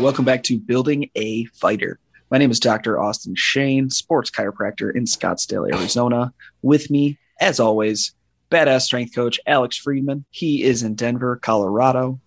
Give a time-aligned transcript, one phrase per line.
[0.00, 1.98] right, welcome back to Building a Fighter.
[2.30, 2.98] My name is Dr.
[2.98, 6.32] Austin Shane, sports chiropractor in Scottsdale, Arizona.
[6.62, 8.14] With me, as always,
[8.50, 10.24] badass strength coach Alex Friedman.
[10.30, 12.18] He is in Denver, Colorado.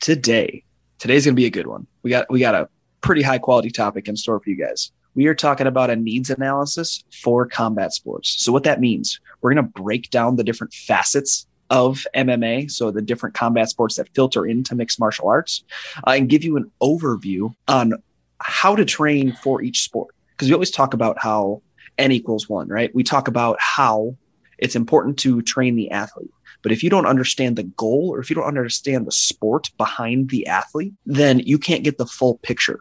[0.00, 0.64] Today,
[0.98, 1.86] today's going to be a good one.
[2.02, 2.68] We got we got a
[3.00, 4.90] pretty high quality topic in store for you guys.
[5.14, 8.42] We are talking about a needs analysis for combat sports.
[8.42, 12.90] So what that means, we're going to break down the different facets of MMA, so
[12.90, 15.64] the different combat sports that filter into mixed martial arts,
[16.06, 17.94] uh, and give you an overview on
[18.40, 20.14] how to train for each sport.
[20.32, 21.62] Because we always talk about how
[21.96, 22.94] n equals one, right?
[22.94, 24.16] We talk about how
[24.58, 26.30] it's important to train the athlete.
[26.62, 30.28] But if you don't understand the goal or if you don't understand the sport behind
[30.28, 32.80] the athlete, then you can't get the full picture.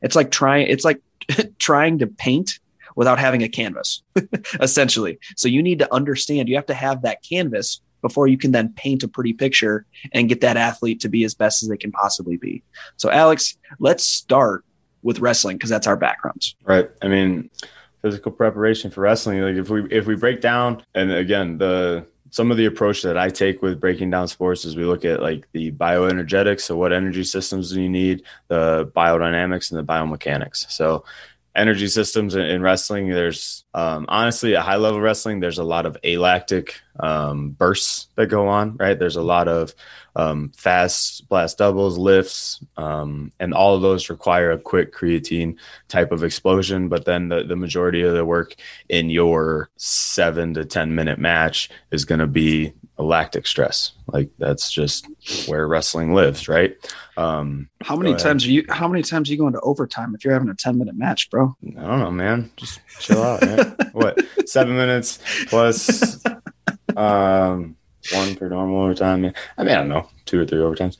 [0.00, 1.00] It's like trying it's like
[1.58, 2.58] trying to paint
[2.96, 4.02] without having a canvas,
[4.60, 5.18] essentially.
[5.36, 8.72] So you need to understand, you have to have that canvas before you can then
[8.74, 11.92] paint a pretty picture and get that athlete to be as best as they can
[11.92, 12.62] possibly be.
[12.96, 14.64] So, Alex, let's start
[15.02, 16.56] with wrestling because that's our backgrounds.
[16.64, 16.90] Right.
[17.02, 17.50] I mean,
[18.02, 19.40] physical preparation for wrestling.
[19.40, 23.16] Like if we if we break down, and again, the some of the approach that
[23.16, 26.92] I take with breaking down sports is we look at like the bioenergetics, so what
[26.92, 30.70] energy systems do you need, the biodynamics, and the biomechanics.
[30.70, 31.04] So
[31.58, 35.96] energy systems in, wrestling there's um, honestly at high level wrestling there's a lot of
[36.04, 38.98] alactic um, bursts that go on right?
[38.98, 39.74] There's a lot of
[40.16, 45.56] um, fast blast doubles lifts um, and all of those require a quick creatine
[45.88, 48.54] type of explosion but then the, the majority of the work
[48.88, 52.72] in your seven to ten minute match is going to be
[53.04, 53.92] lactic stress.
[54.06, 55.06] Like that's just
[55.46, 56.76] where wrestling lives, right?
[57.16, 58.64] Um, how many times are you?
[58.68, 61.30] How many times are you going to overtime if you're having a ten minute match,
[61.30, 61.54] bro?
[61.76, 62.50] I don't know, man.
[62.56, 63.42] Just chill out.
[63.42, 63.76] Man.
[63.92, 66.24] what seven minutes plus
[66.96, 67.76] um,
[68.12, 69.32] one for normal overtime?
[69.56, 70.96] I mean, I don't know, two or three overtimes,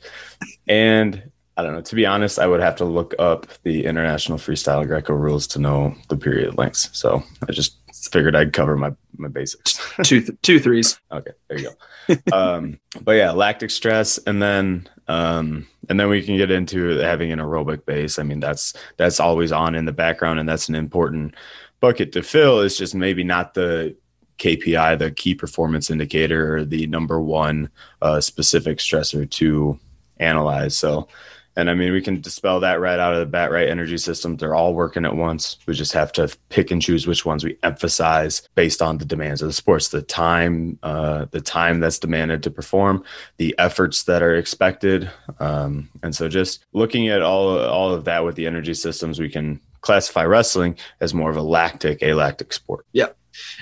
[0.67, 1.23] and.
[1.57, 1.81] I don't know.
[1.81, 5.59] To be honest, I would have to look up the international freestyle Greco rules to
[5.59, 6.89] know the period lengths.
[6.97, 7.75] So I just
[8.13, 9.79] figured I'd cover my my basics.
[10.03, 10.99] two th- two threes.
[11.11, 12.15] Okay, there you go.
[12.37, 17.31] um, but yeah, lactic stress, and then um, and then we can get into having
[17.31, 18.19] an aerobic base.
[18.19, 21.35] I mean, that's that's always on in the background, and that's an important
[21.79, 22.61] bucket to fill.
[22.61, 23.95] It's just maybe not the
[24.37, 27.69] KPI, the key performance indicator, or the number one
[28.01, 29.79] uh, specific stressor to
[30.17, 30.77] analyze.
[30.77, 31.07] So
[31.55, 33.67] and I mean, we can dispel that right out of the bat, right?
[33.67, 35.57] Energy systems, they're all working at once.
[35.65, 39.41] We just have to pick and choose which ones we emphasize based on the demands
[39.41, 43.03] of the sports, the time, uh, the time that's demanded to perform,
[43.37, 45.09] the efforts that are expected.
[45.39, 49.29] Um, and so just looking at all, all of that with the energy systems, we
[49.29, 52.85] can classify wrestling as more of a lactic, alactic sport.
[52.93, 53.09] Yeah.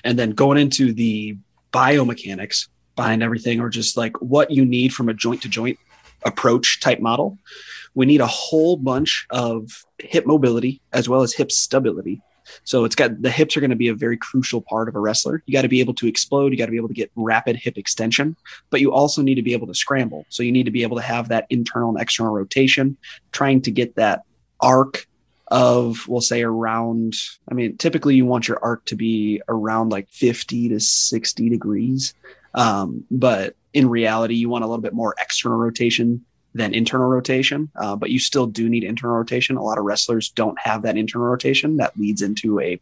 [0.03, 1.37] And then going into the
[1.71, 5.79] biomechanics behind everything, or just like what you need from a joint to joint
[6.23, 7.37] approach type model
[7.97, 12.21] we need a whole bunch of hip mobility as well as hip stability.
[12.63, 14.99] So it's got the hips are going to be a very crucial part of a
[14.99, 15.41] wrestler.
[15.47, 16.51] You got to be able to explode.
[16.51, 18.37] You got to be able to get rapid hip extension,
[18.69, 20.27] but you also need to be able to scramble.
[20.29, 22.97] So you need to be able to have that internal and external rotation,
[23.31, 24.21] trying to get that
[24.61, 25.07] arc
[25.49, 27.13] of we'll say around
[27.49, 32.13] i mean typically you want your arc to be around like 50 to 60 degrees
[32.53, 36.25] um, but in reality you want a little bit more external rotation
[36.57, 39.55] than internal rotation, uh, but you still do need internal rotation.
[39.57, 42.79] A lot of wrestlers don't have that internal rotation that leads into a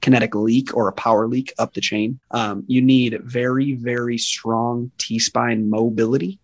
[0.00, 2.18] kinetic leak or a power leak up the chain.
[2.30, 6.38] Um, you need very, very strong T spine mobility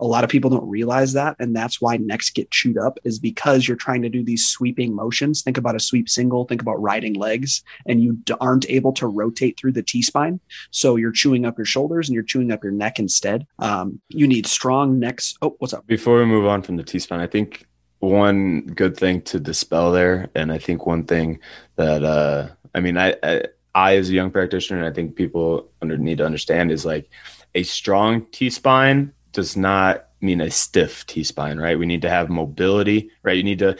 [0.00, 1.36] a lot of people don't realize that.
[1.38, 4.94] And that's why necks get chewed up is because you're trying to do these sweeping
[4.94, 5.42] motions.
[5.42, 9.58] Think about a sweep single, think about riding legs, and you aren't able to rotate
[9.58, 10.40] through the T spine.
[10.70, 13.46] So you're chewing up your shoulders and you're chewing up your neck instead.
[13.58, 15.34] Um, you need strong necks.
[15.42, 15.86] Oh, what's up?
[15.86, 17.66] Before we move on from the T spine, I think
[18.00, 21.40] one good thing to dispel there, and I think one thing
[21.76, 23.42] that, uh, I mean, I, I,
[23.74, 27.10] I as a young practitioner, and I think people under, need to understand is like
[27.54, 31.78] a strong T spine does not mean a stiff T spine, right?
[31.78, 33.36] We need to have mobility, right?
[33.36, 33.76] You need to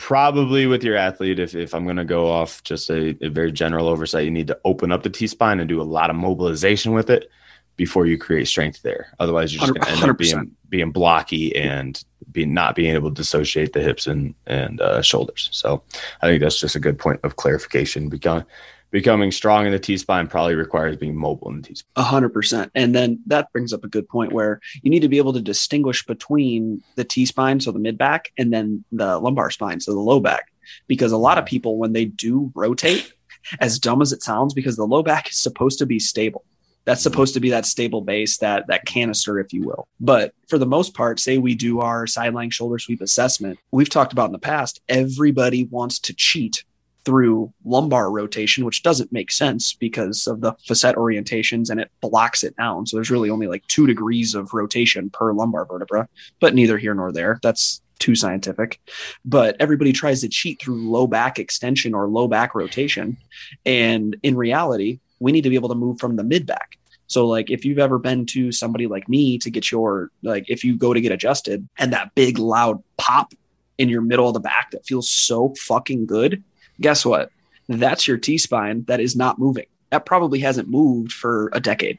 [0.00, 3.52] probably with your athlete, if, if I'm going to go off just a, a, very
[3.52, 6.16] general oversight, you need to open up the T spine and do a lot of
[6.16, 7.28] mobilization with it
[7.76, 9.14] before you create strength there.
[9.20, 13.10] Otherwise, you're just going to end up being, being blocky and being not being able
[13.10, 15.50] to dissociate the hips and, and uh, shoulders.
[15.52, 15.82] So
[16.22, 18.08] I think that's just a good point of clarification.
[18.08, 18.42] Because
[18.90, 21.90] becoming strong in the T spine probably requires being mobile in the T spine.
[21.96, 22.70] A hundred percent.
[22.74, 25.40] And then that brings up a good point where you need to be able to
[25.40, 29.92] distinguish between the T spine, so the mid back, and then the lumbar spine, so
[29.92, 30.52] the low back.
[30.86, 33.12] Because a lot of people, when they do rotate,
[33.60, 36.44] as dumb as it sounds, because the low back is supposed to be stable.
[36.84, 37.10] That's mm-hmm.
[37.10, 39.88] supposed to be that stable base, that that canister, if you will.
[39.98, 44.12] But for the most part, say we do our sideline shoulder sweep assessment, we've talked
[44.12, 46.64] about in the past, everybody wants to cheat
[47.04, 52.44] through lumbar rotation, which doesn't make sense because of the facet orientations and it blocks
[52.44, 52.86] it down.
[52.86, 56.08] So there's really only like two degrees of rotation per lumbar vertebra,
[56.40, 57.38] but neither here nor there.
[57.42, 58.80] That's too scientific.
[59.24, 63.16] But everybody tries to cheat through low back extension or low back rotation.
[63.64, 66.78] And in reality, we need to be able to move from the mid back.
[67.06, 70.64] So like if you've ever been to somebody like me to get your like if
[70.64, 73.32] you go to get adjusted and that big loud pop
[73.78, 76.42] in your middle of the back that feels so fucking good,
[76.80, 77.30] guess what?
[77.68, 79.66] That's your T spine that is not moving.
[79.90, 81.98] That probably hasn't moved for a decade.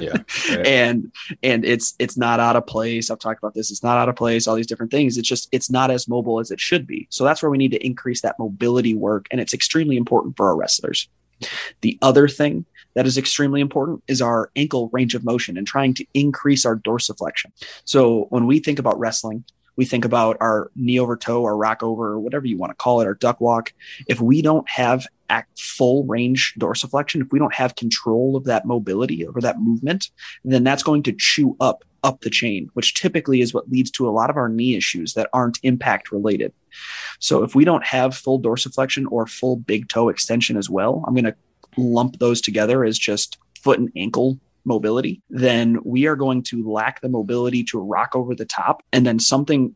[0.00, 0.16] yeah,
[0.64, 3.10] and and it's it's not out of place.
[3.10, 3.70] I've talked about this.
[3.70, 5.16] It's not out of place all these different things.
[5.18, 7.06] It's just it's not as mobile as it should be.
[7.10, 10.48] So that's where we need to increase that mobility work and it's extremely important for
[10.48, 11.08] our wrestlers.
[11.80, 15.94] The other thing that is extremely important is our ankle range of motion and trying
[15.94, 17.52] to increase our dorsiflexion.
[17.84, 19.44] So when we think about wrestling
[19.80, 22.74] we think about our knee over toe or rock over or whatever you want to
[22.74, 23.72] call it our duck walk
[24.06, 25.06] if we don't have
[25.56, 30.10] full range dorsiflexion if we don't have control of that mobility over that movement
[30.44, 34.06] then that's going to chew up up the chain which typically is what leads to
[34.06, 36.52] a lot of our knee issues that aren't impact related.
[37.18, 41.14] So if we don't have full dorsiflexion or full big toe extension as well i'm
[41.14, 41.36] going to
[41.78, 47.00] lump those together as just foot and ankle mobility, then we are going to lack
[47.00, 48.82] the mobility to rock over the top.
[48.92, 49.74] And then something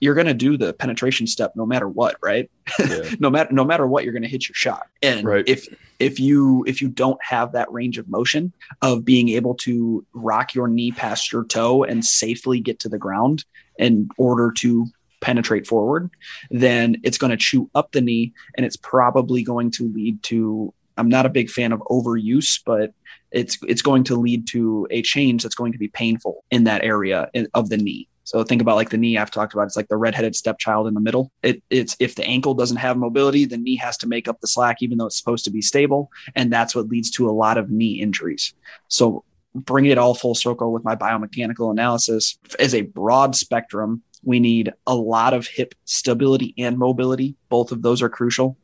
[0.00, 2.50] you're going to do the penetration step no matter what, right?
[2.78, 3.14] Yeah.
[3.18, 4.86] no matter no matter what, you're going to hit your shot.
[5.02, 5.44] And right.
[5.46, 5.66] if
[5.98, 8.52] if you if you don't have that range of motion
[8.82, 12.98] of being able to rock your knee past your toe and safely get to the
[12.98, 13.44] ground
[13.78, 14.86] in order to
[15.20, 16.10] penetrate forward,
[16.50, 20.72] then it's going to chew up the knee and it's probably going to lead to
[20.96, 22.92] I'm not a big fan of overuse, but
[23.30, 26.84] it's it's going to lead to a change that's going to be painful in that
[26.84, 28.08] area of the knee.
[28.24, 29.66] So think about like the knee I've talked about.
[29.66, 31.30] It's like the redheaded stepchild in the middle.
[31.44, 34.48] It, it's if the ankle doesn't have mobility, the knee has to make up the
[34.48, 37.56] slack, even though it's supposed to be stable, and that's what leads to a lot
[37.56, 38.52] of knee injuries.
[38.88, 39.22] So
[39.54, 44.02] bring it all full circle with my biomechanical analysis as a broad spectrum.
[44.24, 47.36] We need a lot of hip stability and mobility.
[47.48, 48.56] Both of those are crucial.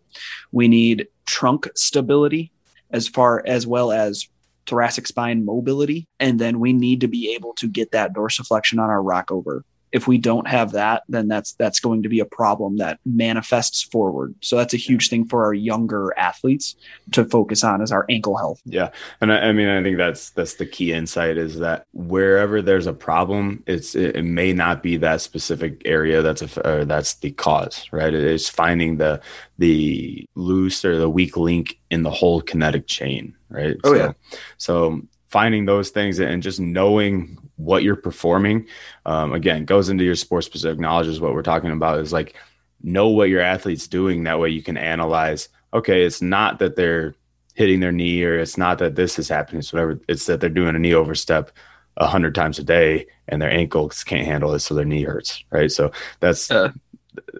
[0.50, 2.52] We need trunk stability
[2.90, 4.28] as far as well as
[4.66, 6.06] thoracic spine mobility.
[6.20, 9.64] And then we need to be able to get that dorsiflexion on our rock over
[9.92, 13.82] if we don't have that then that's that's going to be a problem that manifests
[13.82, 14.34] forward.
[14.40, 16.74] So that's a huge thing for our younger athletes
[17.12, 18.60] to focus on is our ankle health.
[18.64, 18.90] Yeah.
[19.20, 22.86] And I, I, mean i think that's that's the key insight is that wherever there's
[22.86, 27.30] a problem it's it, it may not be that specific area that's a that's the
[27.32, 28.14] cause right?
[28.14, 29.20] It is finding the
[29.58, 33.76] the loose or the weak link in the whole kinetic chain right?
[33.84, 34.12] Oh so, yeah.
[34.56, 38.66] so finding those things and just knowing what you're performing
[39.06, 42.34] um, again goes into your sports specific knowledge is what we're talking about is like
[42.82, 44.24] know what your athlete's doing.
[44.24, 47.14] That way you can analyze okay it's not that they're
[47.54, 49.60] hitting their knee or it's not that this is happening.
[49.60, 51.52] It's whatever it's that they're doing a knee overstep
[51.98, 55.44] a hundred times a day and their ankles can't handle it so their knee hurts
[55.50, 55.70] right?
[55.70, 56.72] So that's uh,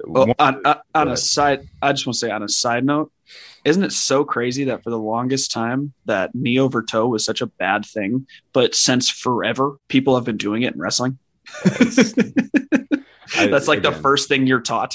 [0.04, 3.10] well, on, on, on a side i just want to say on a side note
[3.64, 7.40] isn't it so crazy that for the longest time that knee over toe was such
[7.40, 11.18] a bad thing, but since forever people have been doing it in wrestling?
[11.64, 12.14] That's,
[13.36, 14.94] I, That's like again, the first thing you're taught.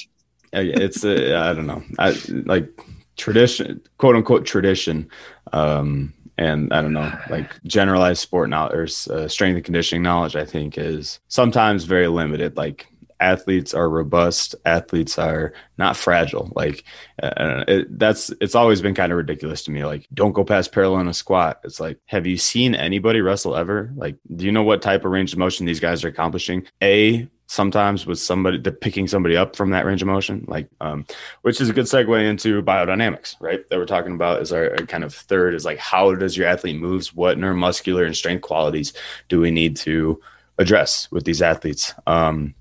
[0.53, 1.83] it's uh, I don't know.
[1.99, 2.69] I like
[3.17, 5.09] tradition, quote unquote tradition.
[5.53, 10.35] Um, and I don't know, like generalized sport knowledge or uh, strength and conditioning knowledge,
[10.35, 12.57] I think is sometimes very limited.
[12.57, 12.87] Like
[13.19, 16.83] athletes are robust athletes are not fragile like
[17.21, 20.71] uh, it, that's it's always been kind of ridiculous to me like don't go past
[20.71, 21.59] parallel in a squat.
[21.63, 23.91] It's like have you seen anybody wrestle ever?
[23.95, 26.65] Like do you know what type of range of motion these guys are accomplishing?
[26.81, 31.05] A sometimes with somebody they're picking somebody up from that range of motion like um,
[31.43, 33.67] which is a good segue into biodynamics right?
[33.69, 36.47] That we're talking about is our, our kind of third is like how does your
[36.47, 37.15] athlete moves?
[37.15, 38.93] What neuromuscular and strength qualities
[39.29, 40.21] do we need to
[40.57, 41.93] address with these athletes?
[42.05, 42.53] Um,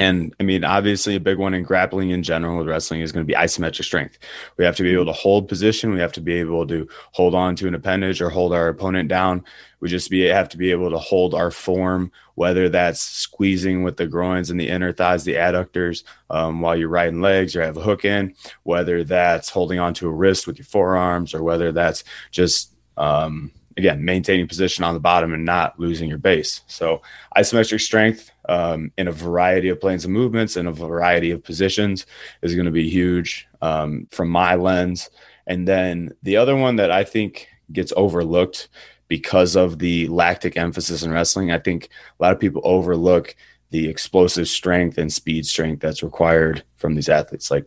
[0.00, 3.26] and I mean, obviously, a big one in grappling in general with wrestling is going
[3.26, 4.18] to be isometric strength.
[4.56, 5.92] We have to be able to hold position.
[5.92, 9.10] We have to be able to hold on to an appendage or hold our opponent
[9.10, 9.44] down.
[9.80, 13.98] We just be have to be able to hold our form, whether that's squeezing with
[13.98, 17.76] the groins and the inner thighs, the adductors, um, while you're riding legs or have
[17.76, 22.04] a hook in, whether that's holding onto a wrist with your forearms, or whether that's
[22.30, 26.62] just um, again maintaining position on the bottom and not losing your base.
[26.68, 27.02] So
[27.36, 32.04] isometric strength um, in a variety of planes of movements and a variety of positions
[32.42, 35.08] is going to be huge um, from my lens.
[35.46, 38.68] And then the other one that I think gets overlooked
[39.06, 41.52] because of the lactic emphasis in wrestling.
[41.52, 43.36] I think a lot of people overlook
[43.70, 47.52] the explosive strength and speed strength that's required from these athletes.
[47.52, 47.66] Like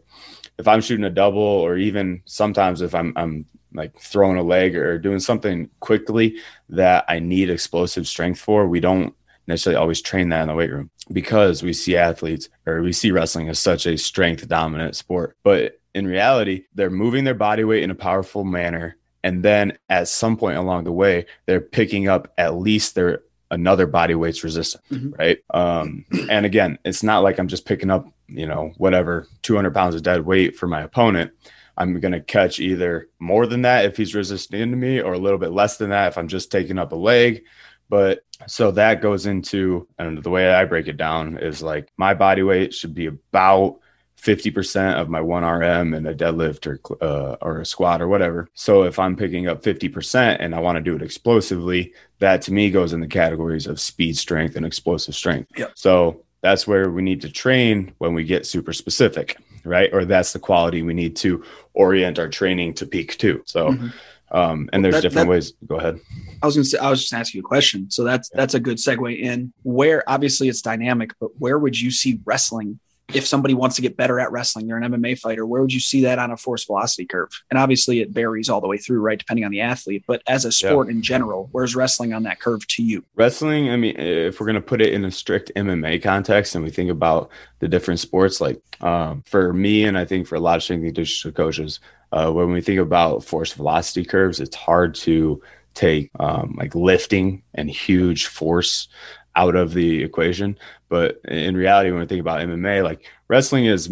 [0.60, 4.76] if I'm shooting a double, or even sometimes if I'm I'm like throwing a leg
[4.76, 6.38] or doing something quickly
[6.70, 9.16] that I need explosive strength for, we don't
[9.48, 13.12] necessarily always train that in the weight room because we see athletes or we see
[13.12, 15.38] wrestling as such a strength dominant sport.
[15.44, 18.98] But in reality, they're moving their body weight in a powerful manner.
[19.24, 23.22] And then at some point along the way, they're picking up at least their
[23.52, 25.12] another body weight's resistance, mm-hmm.
[25.12, 25.38] right?
[25.54, 29.96] Um, and again, it's not like I'm just picking up, you know, whatever 200 pounds
[29.96, 31.32] of dead weight for my opponent.
[31.78, 35.20] I'm going to catch either more than that if he's resisting to me or a
[35.20, 37.44] little bit less than that if I'm just taking up a leg.
[37.90, 42.14] But so that goes into, and the way I break it down is like my
[42.14, 43.80] body weight should be about
[44.24, 48.48] 50% of my 1RM in a deadlift or uh, or a squat or whatever.
[48.54, 52.54] So if I'm picking up 50% and I want to do it explosively, that to
[52.54, 55.52] me goes in the categories of speed strength and explosive strength.
[55.58, 55.74] Yep.
[55.76, 59.94] So that's where we need to train when we get super specific, right?
[59.94, 63.42] Or that's the quality we need to orient our training to peak to.
[63.46, 63.88] So mm-hmm.
[64.34, 65.54] Um, and there's that, different that, ways.
[65.68, 66.00] Go ahead.
[66.42, 67.90] I was going to say, I was just asking you a question.
[67.92, 68.42] So that's yeah.
[68.42, 72.80] that's a good segue in where obviously it's dynamic, but where would you see wrestling
[73.14, 74.68] if somebody wants to get better at wrestling?
[74.68, 75.46] You're an MMA fighter.
[75.46, 77.30] Where would you see that on a force velocity curve?
[77.50, 80.04] And obviously it varies all the way through, right, depending on the athlete.
[80.08, 80.94] But as a sport yeah.
[80.94, 83.04] in general, where's wrestling on that curve to you?
[83.16, 83.70] Wrestling.
[83.70, 86.72] I mean, if we're going to put it in a strict MMA context, and we
[86.72, 87.30] think about
[87.60, 90.84] the different sports, like um, for me, and I think for a lot of strength
[90.84, 91.80] and conditioning coaches,
[92.12, 95.42] uh, when we think about force velocity curves, it's hard to
[95.74, 98.88] take um, like lifting and huge force
[99.36, 100.58] out of the equation.
[100.90, 103.90] But in reality, when we think about MMA, like wrestling is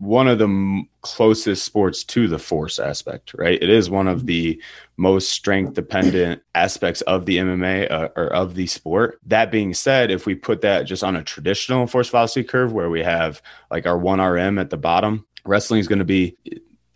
[0.00, 3.62] one of the m- closest sports to the force aspect, right?
[3.62, 4.60] It is one of the
[4.96, 9.20] most strength dependent aspects of the MMA uh, or of the sport.
[9.26, 12.88] That being said, if we put that just on a traditional force velocity curve where
[12.88, 16.36] we have like our 1RM at the bottom, wrestling is going to be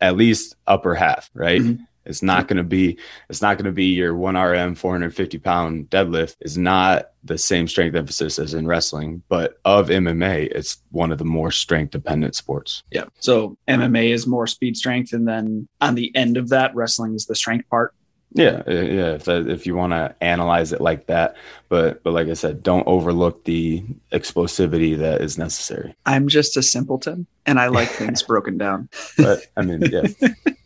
[0.01, 1.61] at least upper half, right?
[1.61, 1.83] Mm-hmm.
[2.05, 2.97] It's not going to be
[3.29, 7.95] it's not going to be your 1RM 450 pound deadlift is not the same strength
[7.95, 12.83] emphasis as in wrestling, but of MMA, it's one of the more strength dependent sports.
[12.91, 13.05] Yeah.
[13.19, 17.25] So MMA is more speed strength, and then on the end of that, wrestling is
[17.25, 17.93] the strength part.
[18.35, 19.13] Yeah, uh, yeah.
[19.13, 21.37] If that, if you want to analyze it like that,
[21.69, 25.95] but but like I said, don't overlook the explosivity that is necessary.
[26.05, 28.89] I'm just a simpleton, and I like things broken down.
[29.17, 30.07] But I mean, yeah.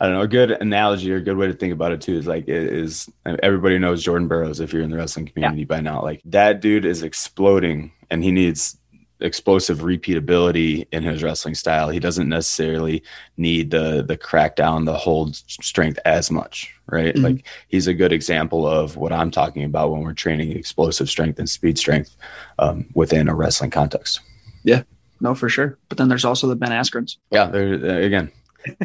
[0.00, 0.22] I don't know.
[0.22, 2.72] A good analogy or a good way to think about it too is like it
[2.72, 5.66] is everybody knows Jordan Burroughs if you're in the wrestling community yeah.
[5.66, 6.02] by now.
[6.02, 8.76] Like that dude is exploding and he needs
[9.22, 11.88] explosive repeatability in his wrestling style.
[11.88, 13.02] He doesn't necessarily
[13.36, 17.14] need the the crackdown, the hold strength as much, right?
[17.14, 17.24] Mm-hmm.
[17.24, 21.38] Like he's a good example of what I'm talking about when we're training explosive strength
[21.38, 22.16] and speed strength
[22.58, 24.20] um, within a wrestling context.
[24.64, 24.82] Yeah,
[25.20, 25.78] no, for sure.
[25.88, 27.18] But then there's also the Ben Askren's.
[27.30, 28.30] Yeah, there again.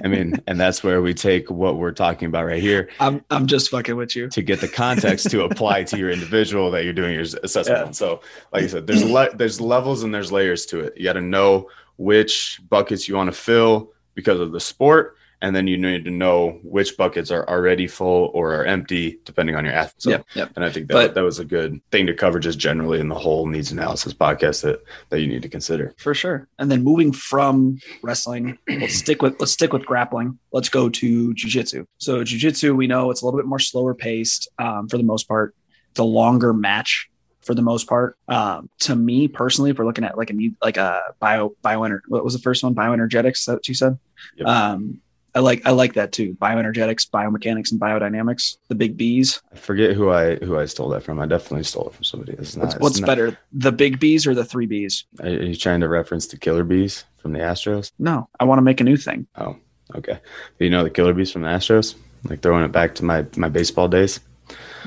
[0.03, 2.89] I mean, and that's where we take what we're talking about right here.
[2.99, 6.71] I'm I'm just fucking with you to get the context to apply to your individual
[6.71, 7.87] that you're doing your assessment.
[7.87, 7.91] Yeah.
[7.91, 8.21] So,
[8.53, 10.97] like I said, there's le- there's levels and there's layers to it.
[10.97, 15.55] You got to know which buckets you want to fill because of the sport, and
[15.55, 19.65] then you need to know which buckets are already full or are empty depending on
[19.65, 20.01] your athlete.
[20.01, 20.51] So, yep, yep.
[20.55, 23.07] and I think that but, that was a good thing to cover just generally in
[23.07, 26.47] the whole needs analysis podcast that that you need to consider for sure.
[26.57, 30.39] And then moving from wrestling, let's stick with let's stick with grappling.
[30.51, 31.85] Let's go to jujitsu.
[31.97, 35.27] So jujitsu, we know it's a little bit more slower paced um, for the most
[35.27, 35.55] part.
[35.91, 37.09] It's a longer match
[37.41, 38.17] for the most part.
[38.27, 42.23] Um, to me personally, if we're looking at like a like a bio bio what
[42.23, 42.75] was the first one?
[42.75, 43.45] Bioenergetics.
[43.45, 43.97] That what you said?
[44.37, 44.47] Yep.
[44.47, 45.01] Um,
[45.35, 46.33] I like I like that too.
[46.35, 48.57] Bioenergetics, biomechanics, and biodynamics.
[48.69, 49.41] The big B's.
[49.53, 51.19] I forget who I who I stole that from.
[51.19, 52.33] I definitely stole it from somebody.
[52.33, 55.05] It's not, what's, what's not, better, the big B's or the three B's?
[55.21, 57.91] Are you trying to reference the killer bees from the Astros?
[57.99, 59.27] No, I want to make a new thing.
[59.35, 59.57] Oh,
[59.95, 60.19] okay.
[60.57, 61.95] Do you know the killer bees from the Astros?
[62.23, 64.19] Like throwing it back to my my baseball days.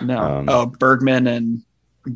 [0.03, 0.19] No.
[0.19, 1.63] Um, oh, Berkman and.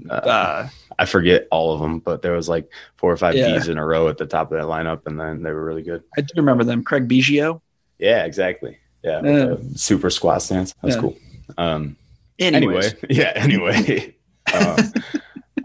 [0.09, 3.53] Uh, uh, I forget all of them, but there was like four or five yeah.
[3.53, 5.83] bees in a row at the top of that lineup, and then they were really
[5.83, 6.03] good.
[6.17, 6.83] I do remember them.
[6.83, 7.61] Craig Biggio.
[7.99, 8.79] Yeah, exactly.
[9.03, 10.75] Yeah, uh, super squat stance.
[10.83, 11.01] That's yeah.
[11.01, 11.17] cool.
[11.59, 11.97] Um,
[12.39, 13.33] anyway, yeah.
[13.35, 14.17] Anyway,
[14.55, 14.77] um,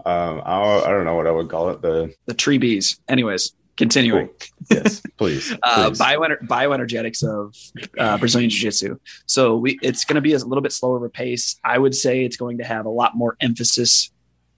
[0.04, 1.80] um, I, I don't know what I would call it.
[1.80, 3.00] The the tree bees.
[3.08, 4.28] Anyways, continuing.
[4.28, 4.36] Cool.
[4.70, 5.52] Yes, please.
[5.62, 7.56] uh, bioener- bioenergetics of
[7.98, 8.98] uh, Brazilian Jiu Jitsu.
[9.26, 11.56] So we, it's going to be a little bit slower of a pace.
[11.64, 14.10] I would say it's going to have a lot more emphasis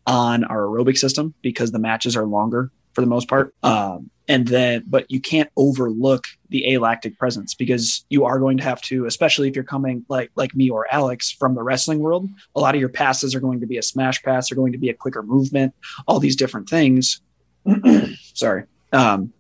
[0.07, 3.55] on our aerobic system because the matches are longer for the most part.
[3.63, 8.63] Um, and then, but you can't overlook the alactic presence because you are going to
[8.63, 12.29] have to, especially if you're coming like like me or Alex from the wrestling world.
[12.55, 14.79] A lot of your passes are going to be a smash pass, are going to
[14.79, 15.75] be a quicker movement,
[16.07, 17.21] all these different things.
[18.35, 18.65] Sorry.
[18.93, 19.33] Um,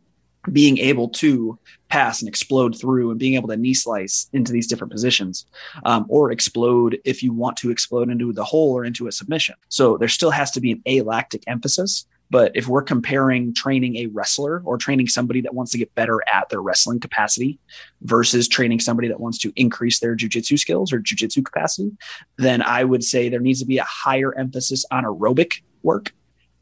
[0.51, 4.67] being able to pass and explode through and being able to knee slice into these
[4.67, 5.47] different positions
[5.85, 9.55] um, or explode if you want to explode into the hole or into a submission.
[9.69, 12.07] So there still has to be an alactic emphasis.
[12.33, 16.23] But if we're comparing training a wrestler or training somebody that wants to get better
[16.33, 17.59] at their wrestling capacity
[18.01, 21.93] versus training somebody that wants to increase their jujitsu skills or jujitsu capacity,
[22.39, 26.15] then I would say there needs to be a higher emphasis on aerobic work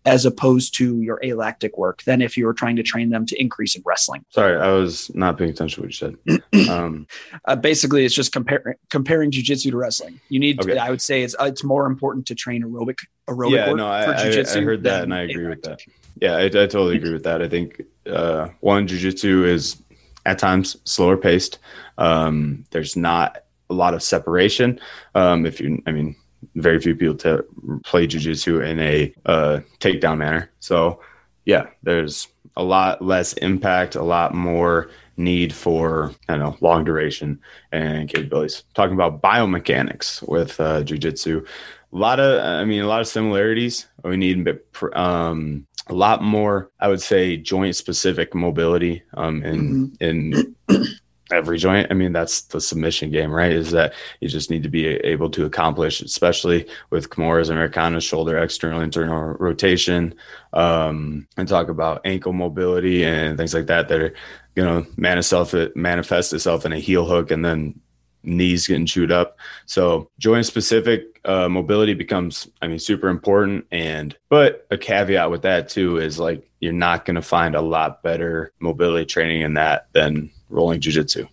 [0.06, 3.40] as opposed to your alactic work than if you were trying to train them to
[3.40, 4.24] increase in wrestling.
[4.30, 6.40] Sorry, I was not paying attention to what you said.
[6.70, 7.06] Um,
[7.46, 10.20] uh, basically, it's just comparing comparing jujitsu to wrestling.
[10.28, 10.74] You need, okay.
[10.74, 13.76] to, I would say, it's uh, it's more important to train aerobic aerobic yeah, work
[13.76, 14.56] no, I, for jujitsu.
[14.56, 15.80] I, I heard that, and I agree with that.
[16.20, 17.42] Yeah, I, I totally agree with that.
[17.42, 19.82] I think uh, one jujitsu is
[20.26, 21.58] at times slower paced.
[21.98, 24.80] Um, there's not a lot of separation.
[25.14, 26.16] Um, if you, I mean,
[26.56, 27.44] very few people to
[27.84, 30.50] play jujitsu in a uh, takedown manner.
[30.60, 31.00] So,
[31.44, 36.84] yeah, there's a lot less impact, a lot more need for I don't know long
[36.84, 37.40] duration
[37.72, 38.64] and capabilities.
[38.74, 41.46] Talking about biomechanics with uh, jujitsu,
[41.92, 43.86] a lot of I mean a lot of similarities.
[44.02, 44.48] We need
[44.94, 50.04] um, a lot more, I would say, joint specific mobility um, in mm-hmm.
[50.04, 50.56] in
[51.32, 51.88] every joint.
[51.90, 53.52] I mean, that's the submission game, right?
[53.52, 58.38] Is that you just need to be able to accomplish, especially with Kimura's Americana shoulder
[58.38, 60.14] external internal rotation,
[60.52, 64.14] um, and talk about ankle mobility and things like that that are
[64.56, 67.80] you know manifest manifest itself in a heel hook and then
[68.22, 69.38] knees getting chewed up.
[69.66, 73.66] So joint specific uh, mobility becomes, I mean, super important.
[73.70, 77.62] And but a caveat with that too is like you're not going to find a
[77.62, 81.28] lot better mobility training in that than rolling jujitsu.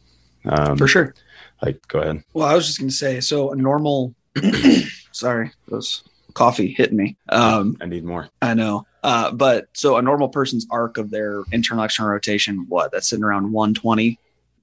[0.45, 1.13] Um, For sure.
[1.61, 2.23] Like, go ahead.
[2.33, 4.13] Well, I was just going to say, so a normal,
[5.11, 7.17] sorry, those coffee hit me.
[7.29, 8.29] Um, I need more.
[8.41, 8.85] I know.
[9.03, 13.23] Uh, but so a normal person's arc of their internal external rotation, what that's sitting
[13.23, 14.19] around 120,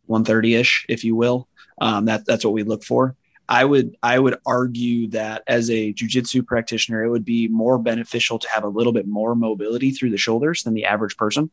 [0.07, 1.49] 130 ish, if you will.
[1.81, 3.17] Um, that that's what we look for.
[3.49, 8.39] I would I would argue that as a jujitsu practitioner, it would be more beneficial
[8.39, 11.51] to have a little bit more mobility through the shoulders than the average person.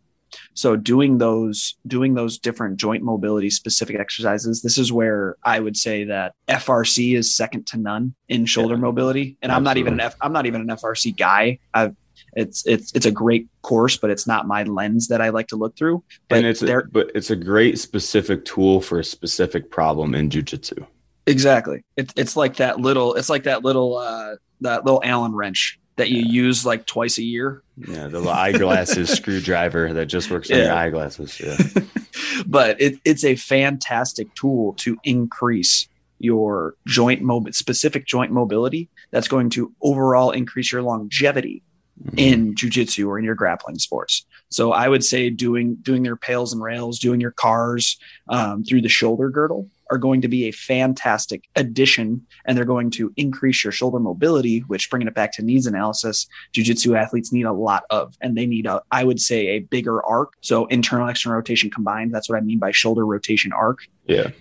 [0.54, 5.78] So doing those doing those different joint mobility specific exercises, this is where I would
[5.78, 9.38] say that FRC is second to none in shoulder yeah, mobility.
[9.42, 9.56] And absolutely.
[9.56, 11.60] I'm not even an F, I'm not even an FRC guy.
[11.74, 11.96] I've
[12.34, 15.56] it's it's it's a great course, but it's not my lens that I like to
[15.56, 16.04] look through.
[16.30, 20.30] But and it's a, but it's a great specific tool for a specific problem in
[20.30, 20.86] jujitsu.
[21.28, 21.84] Exactly.
[21.98, 23.16] It, it's like that little.
[23.16, 27.24] It's like that little uh, that little Allen wrench that you use like twice a
[27.24, 27.64] year.
[27.78, 30.64] Yeah, the eyeglasses screwdriver that just works on yeah.
[30.66, 31.40] your eyeglasses.
[31.40, 31.58] Yeah.
[32.46, 35.88] but it, it's a fantastic tool to increase
[36.20, 38.90] your joint mob- specific joint mobility.
[39.12, 41.64] That's going to overall increase your longevity
[42.02, 42.18] mm-hmm.
[42.18, 44.26] in jujitsu or in your grappling sports.
[44.50, 48.82] So I would say doing doing your PAILs and RAILs, doing your CARs um, through
[48.82, 53.64] the shoulder girdle are going to be a fantastic addition and they're going to increase
[53.64, 57.84] your shoulder mobility, which bringing it back to needs analysis, jujitsu athletes need a lot
[57.90, 60.34] of, and they need a, I would say a bigger arc.
[60.42, 62.14] So internal external rotation combined.
[62.14, 63.80] That's what I mean by shoulder rotation arc.
[64.06, 64.32] Yeah.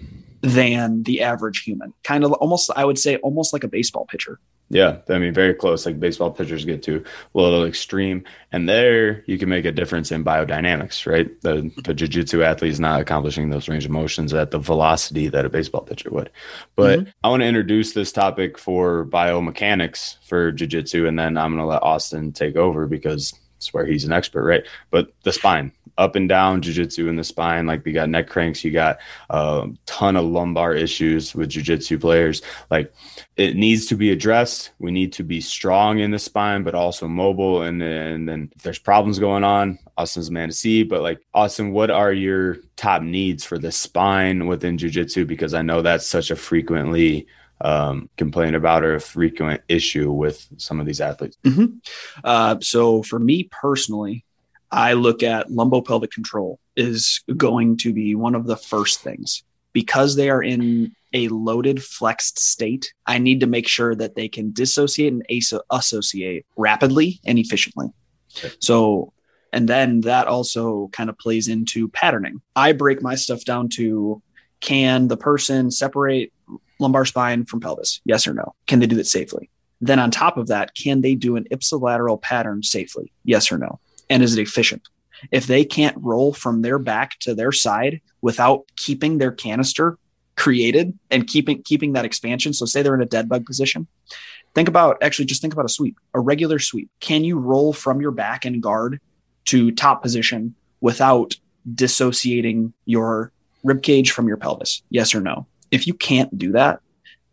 [0.43, 1.93] Than the average human.
[2.03, 4.39] Kind of almost, I would say almost like a baseball pitcher.
[4.73, 5.85] Yeah, I mean, very close.
[5.85, 7.05] Like baseball pitchers get to
[7.35, 11.29] a little extreme, and there you can make a difference in biodynamics, right?
[11.43, 15.45] The, the jiu-jitsu athlete is not accomplishing those range of motions at the velocity that
[15.45, 16.31] a baseball pitcher would.
[16.77, 17.11] But mm-hmm.
[17.25, 21.67] I want to introduce this topic for biomechanics for jiu-jitsu, and then I'm going to
[21.67, 24.65] let Austin take over because it's where he's an expert, right?
[24.93, 27.67] But the spine, up and down jujitsu in the spine.
[27.67, 32.41] Like we got neck cranks, you got a ton of lumbar issues with jujitsu players.
[32.71, 32.93] Like
[33.37, 34.71] it needs to be addressed.
[34.79, 37.63] We need to be strong in the spine, but also mobile.
[37.63, 40.83] And and then if there's problems going on, Austin's a man to see.
[40.83, 45.27] But like Austin, what are your top needs for the spine within jujitsu?
[45.27, 47.27] Because I know that's such a frequently
[47.61, 51.37] um, complain about or a frequent issue with some of these athletes?
[51.45, 51.77] Mm-hmm.
[52.25, 54.25] Uh, so for me personally,
[54.73, 60.17] I look at lumbopelvic control is going to be one of the first things because
[60.17, 62.93] they are in a loaded flexed state.
[63.07, 67.89] I need to make sure that they can dissociate and aso- associate rapidly and efficiently.
[68.39, 68.55] Okay.
[68.61, 69.13] So,
[69.53, 72.41] and then that also kind of plays into patterning.
[72.55, 74.23] I break my stuff down to
[74.61, 76.33] can the person separate
[76.79, 78.01] lumbar spine from pelvis?
[78.05, 78.55] Yes or no?
[78.67, 79.51] Can they do that safely?
[79.81, 83.13] Then on top of that, can they do an ipsilateral pattern safely?
[83.25, 83.81] Yes or no?
[84.11, 84.89] And is it efficient?
[85.31, 89.99] If they can't roll from their back to their side without keeping their canister
[90.37, 93.87] created and keeping keeping that expansion, so say they're in a dead bug position,
[94.55, 96.91] think about actually just think about a sweep, a regular sweep.
[97.01, 99.01] Can you roll from your back and guard
[99.47, 101.35] to top position without
[101.75, 104.83] dissociating your rib cage from your pelvis?
[104.91, 105.47] Yes or no?
[105.71, 106.81] If you can't do that,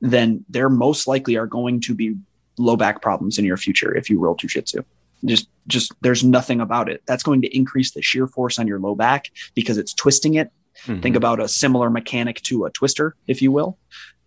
[0.02, 2.16] then there most likely are going to be
[2.58, 4.84] low back problems in your future if you roll jujitsu.
[5.25, 7.01] Just, just there's nothing about it.
[7.06, 10.51] That's going to increase the shear force on your low back because it's twisting it.
[10.86, 11.01] Mm-hmm.
[11.01, 13.77] Think about a similar mechanic to a twister, if you will.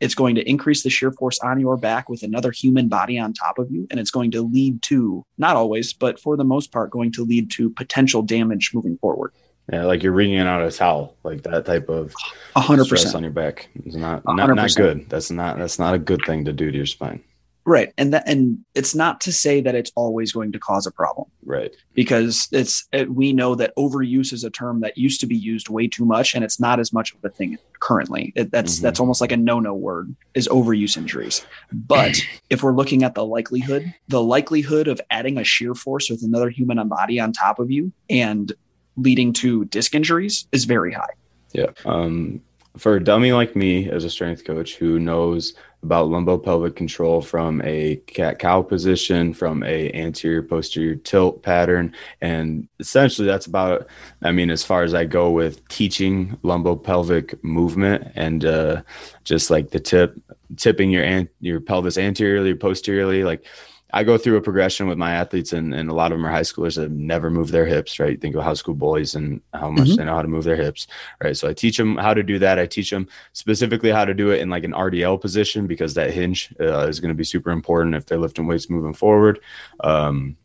[0.01, 3.33] It's going to increase the shear force on your back with another human body on
[3.33, 3.87] top of you.
[3.91, 7.25] And it's going to lead to, not always, but for the most part, going to
[7.25, 9.33] lead to potential damage moving forward.
[9.73, 12.13] Yeah, like you're wringing out a towel, like that type of
[12.57, 13.69] hundred percent on your back.
[13.85, 15.09] It's not not, not good.
[15.09, 17.23] That's not that's not a good thing to do to your spine.
[17.65, 17.93] Right.
[17.99, 21.29] And that, and it's not to say that it's always going to cause a problem.
[21.45, 21.75] Right.
[21.95, 25.69] Because it's, it, we know that overuse is a term that used to be used
[25.69, 28.33] way too much and it's not as much of a thing currently.
[28.35, 28.85] It, that's, mm-hmm.
[28.85, 31.45] that's almost like a no-no word is overuse injuries.
[31.73, 32.21] But
[32.51, 36.51] if we're looking at the likelihood, the likelihood of adding a shear force with another
[36.51, 38.53] human body on top of you and
[38.97, 41.13] leading to disc injuries is very high.
[41.53, 41.71] Yeah.
[41.85, 42.43] Um,
[42.77, 47.63] for a dummy like me as a strength coach who knows about lumbo-pelvic control from
[47.65, 53.87] a cat cow position, from a anterior posterior tilt pattern, and essentially that's about.
[54.23, 58.83] I mean, as far as I go with teaching lumbo-pelvic movement and uh,
[59.25, 60.21] just like the tip,
[60.57, 63.47] tipping your an- your pelvis anteriorly, or posteriorly, like
[63.93, 66.31] I go through a progression with my athletes, and, and a lot of them are
[66.31, 68.21] high schoolers that have never moved their hips, right?
[68.21, 69.97] Think of high school boys and how much mm-hmm.
[69.97, 70.87] they know how to move their hips,
[71.23, 71.37] right?
[71.37, 72.59] So I teach them how to do that.
[72.59, 76.13] I teach them specifically how to do it in like an RDL position because that
[76.13, 79.41] hinge uh, is going to be super important if they're lifting weights moving forward.
[79.81, 80.37] Um,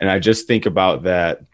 [0.00, 1.44] and I just think about that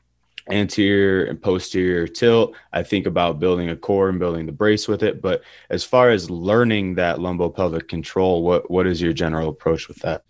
[0.51, 2.55] anterior and posterior tilt.
[2.73, 5.21] I think about building a core and building the brace with it.
[5.21, 9.89] But as far as learning that lumbo pelvic control, what what is your general approach
[9.89, 10.23] with that?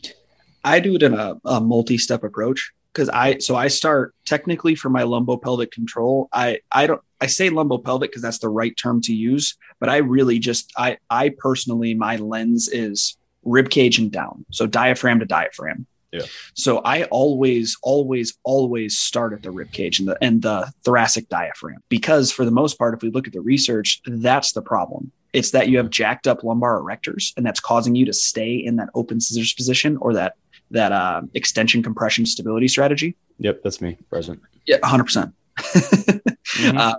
[0.64, 4.90] I do it in a, a multi-step approach because I so I start technically for
[4.90, 6.28] my lumbopelvic control.
[6.32, 9.98] I I don't I say lumbopelvic because that's the right term to use, but I
[9.98, 15.26] really just I I personally my lens is rib cage and down, so diaphragm to
[15.26, 15.86] diaphragm.
[16.12, 16.22] Yeah.
[16.54, 21.28] So I always, always, always start at the rib cage and the and the thoracic
[21.28, 25.12] diaphragm because for the most part, if we look at the research, that's the problem.
[25.34, 28.76] It's that you have jacked up lumbar erectors, and that's causing you to stay in
[28.76, 30.36] that open scissors position or that
[30.70, 33.16] that uh, extension compression stability strategy.
[33.38, 34.40] Yep, that's me present.
[34.66, 35.04] Yeah, 100%.
[35.04, 36.78] percent mm-hmm.
[36.78, 36.94] uh,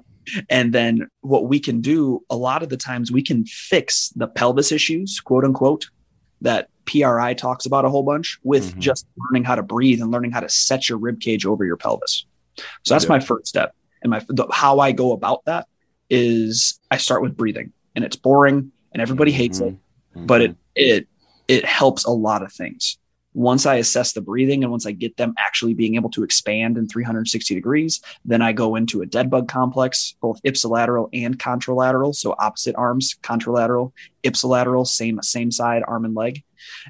[0.50, 4.28] and then what we can do a lot of the times we can fix the
[4.28, 5.90] pelvis issues, quote unquote,
[6.42, 8.80] that PRI talks about a whole bunch with mm-hmm.
[8.80, 11.78] just learning how to breathe and learning how to set your rib cage over your
[11.78, 12.26] pelvis.
[12.84, 13.76] So that's my first step.
[14.02, 15.68] And my the, how I go about that
[16.10, 19.70] is I start with breathing, and it's boring and everybody hates mm-hmm.
[19.70, 19.74] it,
[20.18, 20.26] mm-hmm.
[20.26, 21.08] but it it
[21.48, 22.98] it helps a lot of things
[23.39, 26.78] once I assess the breathing and once I get them actually being able to expand
[26.78, 32.13] in 360 degrees, then I go into a dead bug complex, both ipsilateral and contralateral.
[32.13, 33.93] So opposite arms, contralateral,
[34.25, 36.43] ipsilateral, same, same side, arm and leg,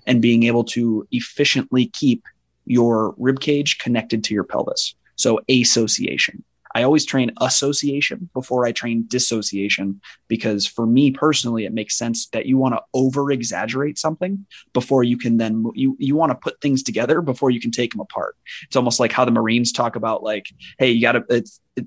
[0.07, 2.23] and being able to efficiently keep
[2.65, 4.95] your rib cage connected to your pelvis.
[5.17, 6.43] So association.
[6.75, 12.27] I always train association before I train dissociation because for me personally, it makes sense
[12.27, 16.36] that you want to over exaggerate something before you can then you you want to
[16.36, 18.36] put things together before you can take them apart.
[18.63, 21.43] It's almost like how the Marines talk about like, hey, you got to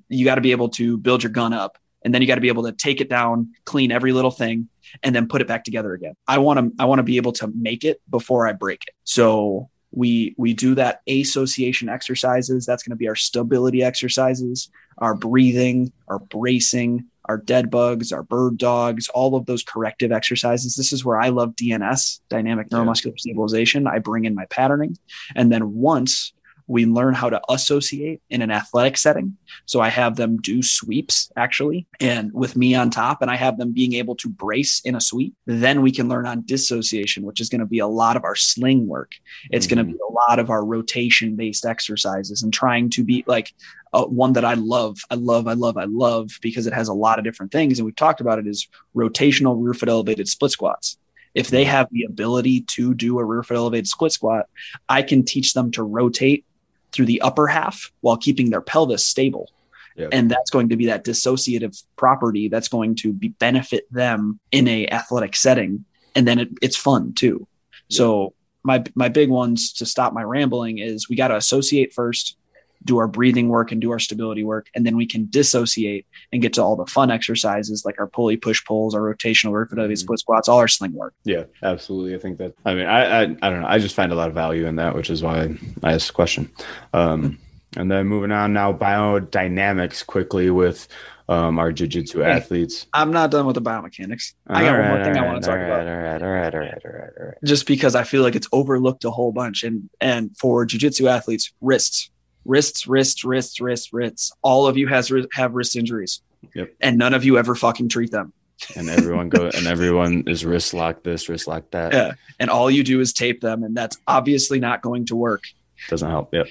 [0.09, 2.40] you got to be able to build your gun up and then you got to
[2.40, 4.68] be able to take it down, clean every little thing,
[5.03, 6.14] and then put it back together again.
[6.27, 8.95] I want to I want to be able to make it before I break it.
[9.05, 12.67] So we we do that association exercises.
[12.67, 18.23] That's going to be our stability exercises our breathing our bracing our dead bugs our
[18.23, 20.77] bird dogs all of those corrective exercises.
[20.77, 23.87] This is where i love DNS dynamic neuromuscular stabilization.
[23.87, 24.97] I bring in my patterning.
[25.35, 26.33] And then once
[26.73, 29.37] we learn how to associate in an athletic setting.
[29.67, 33.59] So I have them do sweeps actually, and with me on top, and I have
[33.59, 35.35] them being able to brace in a sweep.
[35.45, 38.35] Then we can learn on dissociation, which is going to be a lot of our
[38.35, 39.13] sling work.
[39.51, 39.75] It's mm-hmm.
[39.75, 43.53] going to be a lot of our rotation based exercises and trying to be like
[43.93, 44.97] uh, one that I love.
[45.11, 47.79] I love, I love, I love because it has a lot of different things.
[47.79, 50.97] And we've talked about it is rotational rear foot elevated split squats
[51.35, 54.47] if they have the ability to do a rear foot elevated split squat,
[54.89, 56.45] I can teach them to rotate
[56.93, 59.51] through the upper half while keeping their pelvis stable.
[59.97, 60.11] Yep.
[60.13, 64.67] And that's going to be that dissociative property that's going to be benefit them in
[64.67, 65.85] a athletic setting.
[66.15, 67.47] And then it, it's fun too.
[67.89, 67.97] Yep.
[67.97, 72.37] So my my big ones to stop my rambling is we got to associate first,
[72.85, 74.68] do our breathing work and do our stability work.
[74.75, 78.37] And then we can dissociate and get to all the fun exercises like our pulley
[78.37, 81.14] push pulls, our rotational vertical split squats, all our sling work.
[81.25, 82.14] Yeah, absolutely.
[82.14, 83.68] I think that, I mean, I, I, I don't know.
[83.68, 86.12] I just find a lot of value in that, which is why I asked the
[86.12, 86.51] question.
[86.92, 87.38] Um,
[87.77, 90.88] and then moving on now, biodynamics quickly with
[91.29, 92.87] um, our jiu-jitsu hey, athletes.
[92.92, 94.35] I'm not done with the biomechanics.
[94.49, 95.87] I got right, one more thing I want to talk right, about.
[95.87, 97.35] All right, all right, all right, all right, all right.
[97.45, 101.53] Just because I feel like it's overlooked a whole bunch, and and for jiu-jitsu athletes,
[101.62, 102.11] wrists,
[102.45, 104.33] wrists, wrists, wrists, wrists, wrists.
[104.43, 106.23] All of you has have wrist injuries.
[106.55, 106.75] Yep.
[106.81, 108.33] And none of you ever fucking treat them.
[108.77, 111.93] and everyone go and everyone is wrist lock this, wrist lock that.
[111.93, 112.13] Yeah.
[112.39, 115.45] And all you do is tape them, and that's obviously not going to work.
[115.89, 116.33] Doesn't help.
[116.33, 116.47] Yep.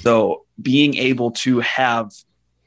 [0.00, 2.12] So being able to have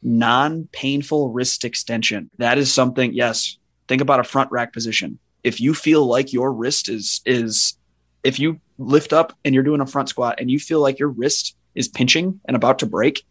[0.04, 3.58] non-painful wrist extension, that is something, yes.
[3.88, 5.20] Think about a front rack position.
[5.44, 7.78] If you feel like your wrist is is
[8.24, 11.10] if you lift up and you're doing a front squat and you feel like your
[11.10, 13.24] wrist is pinching and about to break,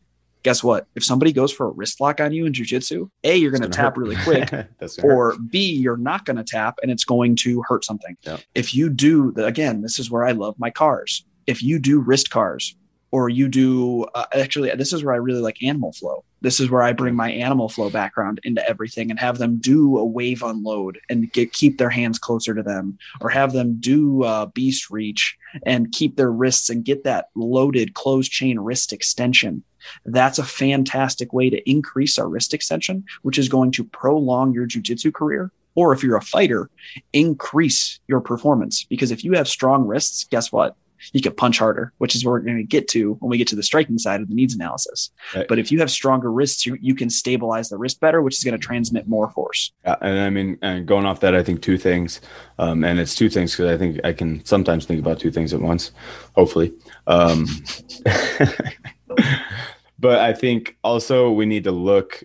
[0.43, 0.87] guess what?
[0.95, 3.69] If somebody goes for a wrist lock on you in jujitsu, A, you're going to
[3.69, 4.01] tap hurt.
[4.01, 4.53] really quick,
[5.03, 5.51] or hurt.
[5.51, 8.17] B, you're not going to tap and it's going to hurt something.
[8.55, 11.25] If you do, the, again, this is where I love my CARs.
[11.47, 12.75] If you do wrist CARs,
[13.13, 16.25] or you do uh, actually this is where i really like animal flow.
[16.43, 19.99] This is where i bring my animal flow background into everything and have them do
[19.99, 24.23] a wave unload and get keep their hands closer to them or have them do
[24.25, 29.63] uh, beast reach and keep their wrists and get that loaded closed chain wrist extension.
[30.05, 34.67] That's a fantastic way to increase our wrist extension which is going to prolong your
[34.67, 36.71] jiu-jitsu career or if you're a fighter
[37.13, 38.85] increase your performance.
[38.85, 40.77] Because if you have strong wrists guess what
[41.13, 43.49] you can punch harder, which is where we're going to get to when we get
[43.49, 45.11] to the striking side of the needs analysis.
[45.35, 45.47] Right.
[45.49, 48.45] But if you have stronger wrists, you, you can stabilize the wrist better, which is
[48.45, 49.73] going to transmit more force.
[49.85, 52.21] Yeah, and I mean, and going off that, I think two things,
[52.59, 55.53] um, and it's two things because I think I can sometimes think about two things
[55.55, 55.93] at once,
[56.35, 56.73] hopefully.
[57.07, 57.47] Um,
[59.99, 62.23] but I think also we need to look,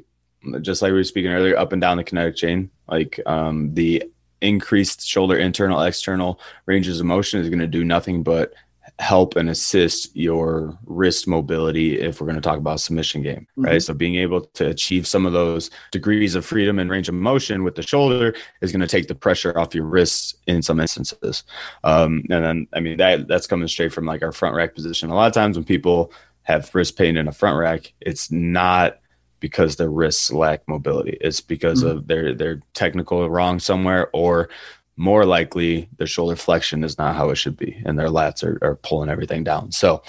[0.62, 4.04] just like we were speaking earlier, up and down the kinetic chain, like um, the
[4.42, 8.54] increased shoulder internal external ranges of motion is going to do nothing but
[9.00, 13.72] help and assist your wrist mobility if we're going to talk about submission game right
[13.72, 13.80] mm-hmm.
[13.80, 17.66] so being able to achieve some of those degrees of freedom and range of motion
[17.66, 21.44] with the shoulder is going to take the pressure off your wrists in some instances
[21.84, 25.10] um, and then i mean that that's coming straight from like our front rack position
[25.10, 29.00] a lot of times when people have wrist pain in a front rack it's not
[29.42, 31.98] because their wrists lack mobility it's because mm-hmm.
[31.98, 34.48] of their their technical wrong somewhere or
[34.98, 38.58] more likely their shoulder flexion is not how it should be and their lats are,
[38.62, 39.72] are pulling everything down.
[39.72, 40.02] So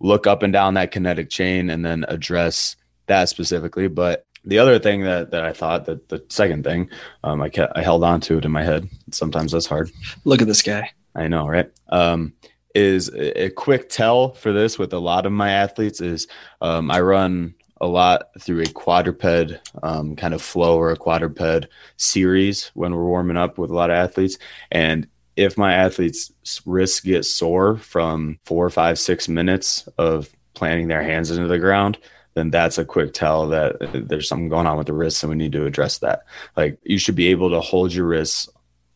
[0.00, 2.76] look up and down that kinetic chain and then address
[3.06, 3.88] that specifically.
[3.88, 6.88] But the other thing that, that I thought that the second thing,
[7.24, 8.88] um, I kept, I held on to it in my head.
[9.10, 9.90] Sometimes that's hard.
[10.24, 10.90] Look at this guy.
[11.14, 11.70] I know, right?
[11.88, 12.32] Um,
[12.74, 16.28] is a quick tell for this with a lot of my athletes is
[16.60, 21.66] um, I run a lot through a quadruped um, kind of flow or a quadruped
[21.96, 24.38] series when we're warming up with a lot of athletes.
[24.70, 26.32] And if my athletes'
[26.66, 31.98] wrists get sore from four, five, six minutes of planting their hands into the ground,
[32.34, 33.76] then that's a quick tell that
[34.08, 36.24] there's something going on with the wrists and we need to address that.
[36.56, 38.48] Like you should be able to hold your wrists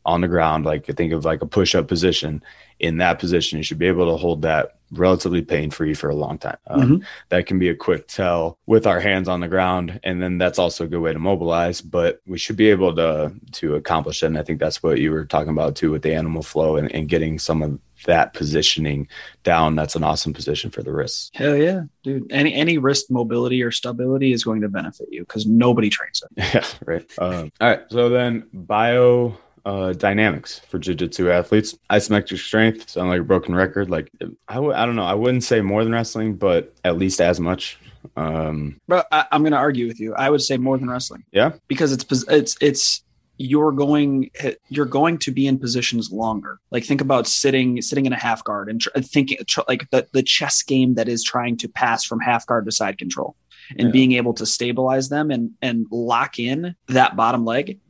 [0.05, 2.43] on the ground, like think of like a push up position.
[2.79, 6.15] In that position, you should be able to hold that relatively pain free for a
[6.15, 6.57] long time.
[6.67, 6.97] Um, mm-hmm.
[7.29, 10.59] That can be a quick tell with our hands on the ground, and then that's
[10.59, 11.81] also a good way to mobilize.
[11.81, 15.11] But we should be able to to accomplish it, and I think that's what you
[15.11, 19.09] were talking about too with the animal flow and, and getting some of that positioning
[19.43, 19.77] down.
[19.77, 21.31] That's an awesome position for the wrists.
[21.35, 22.31] Hell yeah, dude!
[22.31, 26.45] Any any wrist mobility or stability is going to benefit you because nobody trains it.
[26.55, 27.19] Yeah, right.
[27.19, 31.77] Um, all right, so then bio uh, dynamics for jiu-jitsu athletes.
[31.91, 33.91] Isometric strength sound like a broken record.
[33.91, 34.11] Like
[34.49, 35.05] I w- I don't know.
[35.05, 37.79] I wouldn't say more than wrestling, but at least as much.
[38.17, 40.15] Um, but I, am going to argue with you.
[40.15, 41.25] I would say more than wrestling.
[41.33, 43.03] Yeah, because it's it's it's
[43.37, 44.31] you're going
[44.69, 46.61] you're going to be in positions longer.
[46.71, 50.07] Like think about sitting sitting in a half guard and tr- thinking tr- like the
[50.13, 53.37] the chess game that is trying to pass from half guard to side control
[53.71, 53.93] and yeah.
[53.93, 57.81] being able to stabilize them and and lock in that bottom leg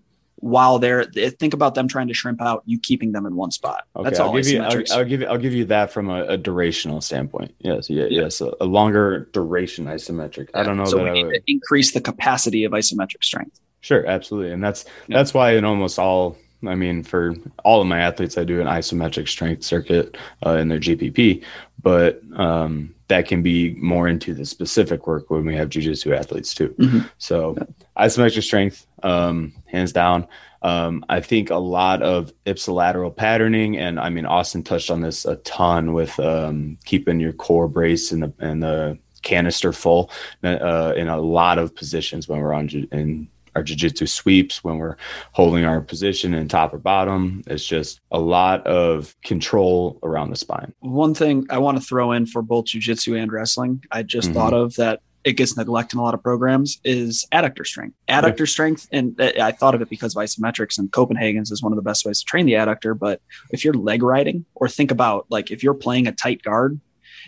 [0.45, 3.87] while they're think about them trying to shrimp out you keeping them in one spot.
[3.97, 6.11] Okay, that's all I'll give you I'll, I'll, give you I'll give you that from
[6.11, 7.55] a, a durational standpoint.
[7.61, 10.51] Yes yeah, yes a, a, longer duration isometric.
[10.53, 10.61] Yeah.
[10.61, 13.59] I don't know so we need to increase the capacity of isometric strength.
[13.81, 15.17] Sure absolutely and that's yeah.
[15.17, 18.67] that's why in almost all I mean, for all of my athletes, I do an
[18.67, 21.45] isometric strength circuit uh, in their GPP,
[21.85, 26.55] but um, that can be more into the specific work when we have jujitsu athletes
[26.55, 26.75] too.
[26.79, 27.01] Mm-hmm.
[27.19, 27.57] So,
[27.97, 30.27] isometric strength, um, hands down.
[30.63, 35.27] Um, I think a lot of ipsilateral patterning, and I mean, Austin touched on this
[35.27, 40.11] a ton with um, keeping your core brace and the and the canister full
[40.43, 44.97] uh, in a lot of positions when we're on in our jiu-jitsu sweeps when we're
[45.33, 50.37] holding our position in top or bottom it's just a lot of control around the
[50.37, 54.29] spine one thing i want to throw in for both jiu-jitsu and wrestling i just
[54.29, 54.39] mm-hmm.
[54.39, 57.97] thought of that it gets neglected in a lot of programs is adductor strength.
[58.09, 58.45] Adductor yeah.
[58.45, 61.83] strength, and I thought of it because of isometrics and Copenhagen's is one of the
[61.83, 62.97] best ways to train the adductor.
[62.97, 66.79] But if you're leg riding, or think about like if you're playing a tight guard,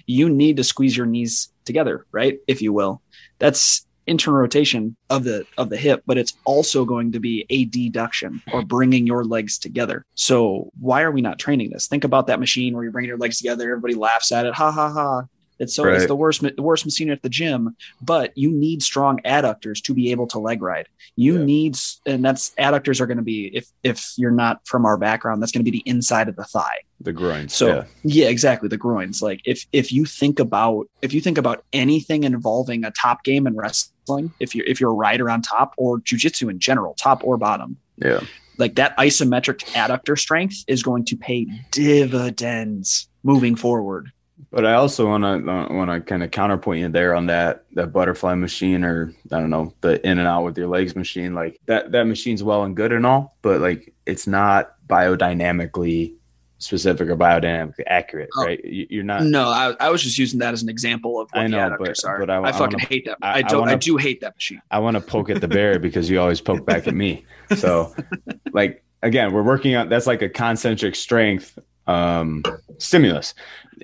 [0.05, 2.39] you need to squeeze your knees together, right?
[2.47, 3.01] If you will.
[3.39, 8.41] That's internal rotation of the of the hip but it's also going to be adduction
[8.53, 10.05] or bringing your legs together.
[10.15, 11.87] So why are we not training this?
[11.87, 14.71] Think about that machine where you bring your legs together everybody laughs at it ha
[14.71, 15.25] ha ha
[15.59, 15.95] it's so right.
[15.95, 19.95] it's the worst the worst machine at the gym, but you need strong adductors to
[19.95, 20.89] be able to leg ride.
[21.17, 21.45] You yeah.
[21.45, 25.43] need and that's adductors are going to be if if you're not from our background,
[25.43, 26.81] that's going to be the inside of the thigh.
[27.01, 27.55] The groins.
[27.55, 27.85] So yeah.
[28.05, 28.69] yeah, exactly.
[28.69, 29.23] The groins.
[29.23, 33.47] Like if if you think about if you think about anything involving a top game
[33.47, 37.23] in wrestling, if you're if you're a rider on top or jujitsu in general, top
[37.25, 37.79] or bottom.
[37.97, 38.21] Yeah.
[38.59, 44.13] Like that isometric adductor strength is going to pay dividends moving forward.
[44.51, 47.65] But I also want to uh, want to kind of counterpoint you there on that
[47.73, 51.35] that butterfly machine or I don't know the in and out with your legs machine.
[51.35, 56.15] Like that that machine's well and good and all, but like it's not biodynamically
[56.59, 58.61] specific or biodynamically accurate, oh, right?
[58.65, 59.25] You're not.
[59.25, 61.97] No, I, I was just using that as an example of what I know, but.
[62.03, 63.19] But I, I fucking wanna, hate that.
[63.23, 63.55] I, I don't.
[63.55, 64.61] I, wanna, I, do hate that machine.
[64.71, 67.25] I want to poke at the bear because you always poke back at me.
[67.57, 67.95] So,
[68.53, 72.43] like again, we're working on that's like a concentric strength um,
[72.79, 73.35] stimulus.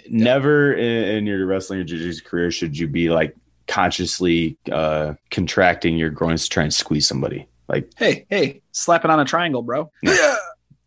[0.08, 3.36] Never in, in your wrestling or jiu-jitsu career should you be like
[3.66, 7.46] consciously uh, contracting your groins to try and squeeze somebody.
[7.68, 9.90] Like, hey, hey, slap it on a triangle, bro.
[10.02, 10.36] Yeah.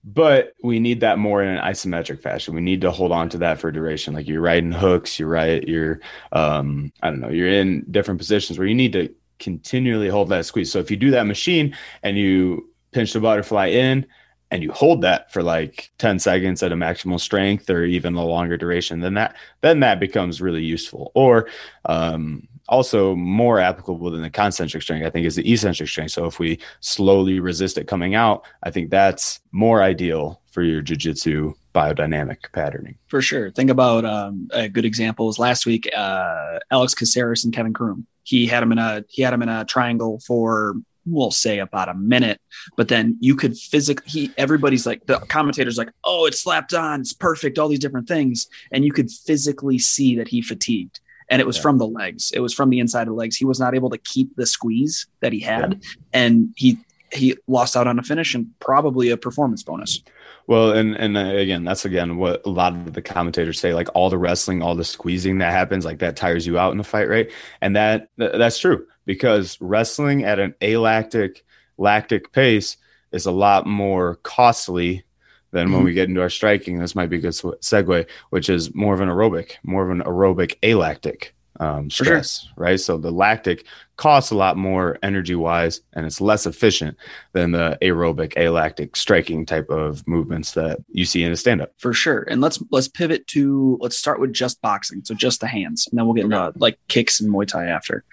[0.03, 2.53] But we need that more in an isometric fashion.
[2.53, 4.13] We need to hold on to that for duration.
[4.13, 5.99] Like you're riding hooks, you're right, you're
[6.31, 10.45] um, I don't know, you're in different positions where you need to continually hold that
[10.45, 10.71] squeeze.
[10.71, 14.05] So if you do that machine and you pinch the butterfly in,
[14.51, 18.25] and you hold that for like 10 seconds at a maximal strength or even a
[18.25, 21.11] longer duration then that then that becomes really useful.
[21.15, 21.49] Or
[21.85, 26.11] um, also more applicable than the concentric strength i think is the eccentric strength.
[26.11, 30.81] So if we slowly resist it coming out i think that's more ideal for your
[30.81, 32.97] jiu-jitsu biodynamic patterning.
[33.07, 33.51] For sure.
[33.51, 38.07] Think about um, a good example is last week uh, alex caceres and kevin croom
[38.23, 40.75] he had him in a he had him in a triangle for
[41.05, 42.41] we'll say about a minute,
[42.75, 47.01] but then you could physically, he, everybody's like, the commentators like, oh, it's slapped on,
[47.01, 48.47] it's perfect, all these different things.
[48.71, 50.99] And you could physically see that he fatigued.
[51.29, 51.63] And it was yeah.
[51.63, 52.31] from the legs.
[52.31, 53.35] It was from the inside of the legs.
[53.35, 55.73] He was not able to keep the squeeze that he had.
[55.73, 55.89] Yeah.
[56.13, 56.77] And he,
[57.11, 60.01] he lost out on a finish and probably a performance bonus.
[60.47, 63.73] Well, and and uh, again, that's again what a lot of the commentators say.
[63.73, 66.77] Like all the wrestling, all the squeezing that happens, like that tires you out in
[66.77, 67.31] the fight, right?
[67.61, 71.43] And that that's true because wrestling at an alactic
[71.77, 72.77] lactic pace
[73.11, 75.03] is a lot more costly
[75.51, 75.85] than when mm-hmm.
[75.85, 76.79] we get into our striking.
[76.79, 80.03] This might be a good segue, which is more of an aerobic, more of an
[80.03, 82.51] aerobic alactic um, stress, sure.
[82.57, 82.79] right?
[82.79, 83.65] So the lactic
[83.97, 86.97] costs a lot more energy wise and it's less efficient
[87.33, 91.73] than the aerobic alactic striking type of movements that you see in a stand up.
[91.77, 92.23] For sure.
[92.23, 95.03] And let's let's pivot to let's start with just boxing.
[95.05, 95.87] So just the hands.
[95.87, 98.03] And then we'll get into like kicks and Muay Thai after.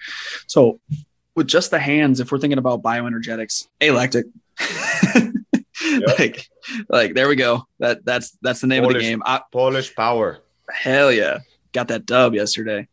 [0.47, 0.79] So
[1.35, 4.25] with just the hands, if we're thinking about bioenergetics, alactic.
[5.83, 6.19] yep.
[6.19, 6.47] like
[6.87, 7.67] like there we go.
[7.79, 9.23] That that's that's the name Polish, of the game.
[9.25, 10.39] I, Polish power.
[10.69, 11.39] Hell yeah.
[11.73, 12.87] Got that dub yesterday.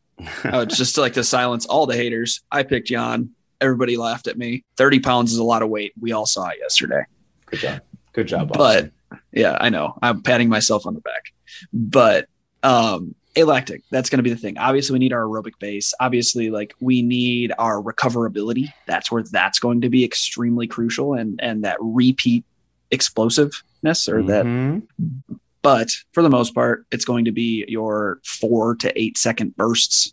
[0.44, 2.40] Uh, just to like to silence all the haters.
[2.50, 3.30] I picked Jan.
[3.60, 4.64] Everybody laughed at me.
[4.76, 5.92] 30 pounds is a lot of weight.
[6.00, 7.04] We all saw it yesterday.
[7.46, 7.80] Good job.
[8.12, 8.52] Good job.
[8.52, 8.90] But
[9.32, 9.98] yeah, I know.
[10.02, 11.32] I'm patting myself on the back.
[11.72, 12.26] But
[12.62, 14.58] um alactic, that's going to be the thing.
[14.58, 15.94] Obviously, we need our aerobic base.
[16.00, 18.72] Obviously, like we need our recoverability.
[18.86, 22.44] That's where that's going to be extremely crucial and and that repeat
[22.90, 24.78] explosiveness or mm-hmm.
[25.28, 29.56] that but for the most part, it's going to be your four to eight second
[29.56, 30.12] bursts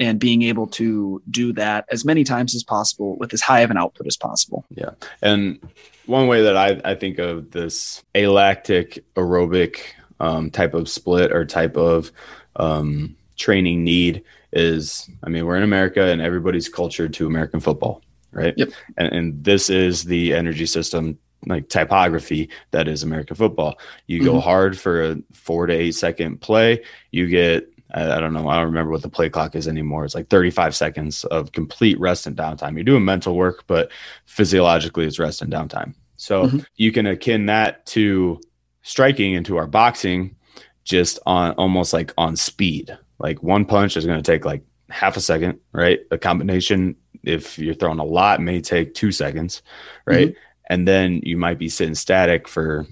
[0.00, 3.70] and being able to do that as many times as possible with as high of
[3.70, 4.64] an output as possible.
[4.70, 4.90] Yeah.
[5.22, 5.60] And
[6.06, 9.80] one way that I, I think of this alactic aerobic
[10.20, 12.10] um, type of split or type of
[12.56, 18.02] um, training need is I mean, we're in America and everybody's cultured to American football,
[18.32, 18.54] right?
[18.56, 18.68] Yep.
[18.96, 23.78] And, and this is the energy system like typography that is American football.
[24.06, 24.32] You mm-hmm.
[24.32, 28.48] go hard for a four to eight second play, you get I don't know.
[28.48, 30.04] I don't remember what the play clock is anymore.
[30.04, 32.74] It's like 35 seconds of complete rest and downtime.
[32.74, 33.92] You're doing mental work, but
[34.26, 35.94] physiologically, it's rest and downtime.
[36.16, 36.58] So mm-hmm.
[36.76, 38.40] you can akin that to
[38.82, 40.34] striking into our boxing
[40.82, 42.96] just on almost like on speed.
[43.18, 46.00] Like one punch is going to take like half a second, right?
[46.10, 49.62] A combination, if you're throwing a lot, may take two seconds,
[50.04, 50.30] right?
[50.30, 50.38] Mm-hmm.
[50.70, 52.86] And then you might be sitting static for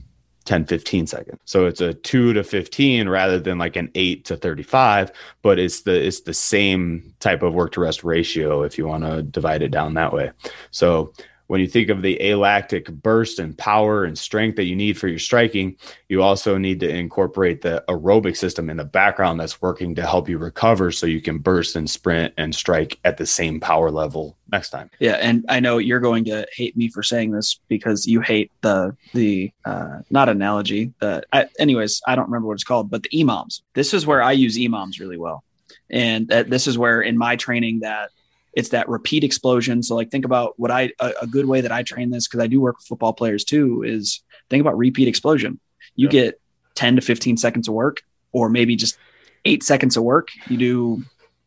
[0.44, 1.38] 10 15 seconds.
[1.44, 5.12] So it's a 2 to 15 rather than like an 8 to 35
[5.42, 9.04] but it's the it's the same type of work to rest ratio if you want
[9.04, 10.30] to divide it down that way.
[10.70, 11.12] So
[11.52, 15.06] when you think of the alactic burst and power and strength that you need for
[15.06, 15.76] your striking,
[16.08, 20.30] you also need to incorporate the aerobic system in the background that's working to help
[20.30, 24.38] you recover so you can burst and sprint and strike at the same power level
[24.50, 24.88] next time.
[24.98, 28.50] Yeah, and I know you're going to hate me for saying this because you hate
[28.62, 30.94] the the uh, not analogy.
[31.00, 33.60] The I, anyways, I don't remember what it's called, but the EMOMs.
[33.74, 35.44] This is where I use EMOMs really well,
[35.90, 38.08] and that, this is where in my training that
[38.52, 39.82] it's that repeat explosion.
[39.82, 42.40] So like think about what I a, a good way that I train this because
[42.40, 45.58] I do work with football players too is think about repeat explosion.
[45.94, 46.40] You get
[46.74, 48.96] 10 to 15 seconds of work or maybe just
[49.44, 50.28] 8 seconds of work.
[50.48, 51.02] You do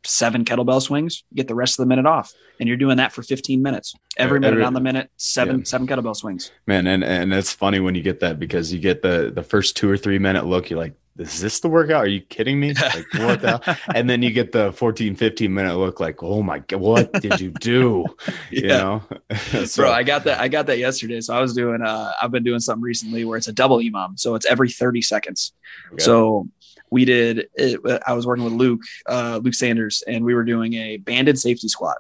[0.06, 2.34] seven kettlebell swings, get the rest of the minute off.
[2.60, 3.96] And you're doing that for 15 minutes.
[4.18, 5.64] Every minute on the minute, seven yeah.
[5.66, 6.52] seven kettlebell swings.
[6.68, 9.76] Man, and and it's funny when you get that because you get the the first
[9.78, 12.04] 2 or 3 minute look you're like is this the workout?
[12.04, 12.74] Are you kidding me?
[12.86, 16.60] Like what the and then you get the 14, 15 minute look like, oh my
[16.60, 18.06] god, what did you do?
[18.52, 18.62] yeah.
[18.62, 19.04] You know?
[19.66, 20.40] so, Bro, I got that.
[20.40, 21.22] I got that yesterday.
[21.22, 24.20] So I was doing uh I've been doing something recently where it's a double EMOM.
[24.20, 25.54] So it's every 30 seconds.
[25.94, 26.04] Okay.
[26.04, 26.48] So
[26.92, 30.74] we did it, I was working with Luke, uh Luke Sanders, and we were doing
[30.74, 31.98] a banded safety squat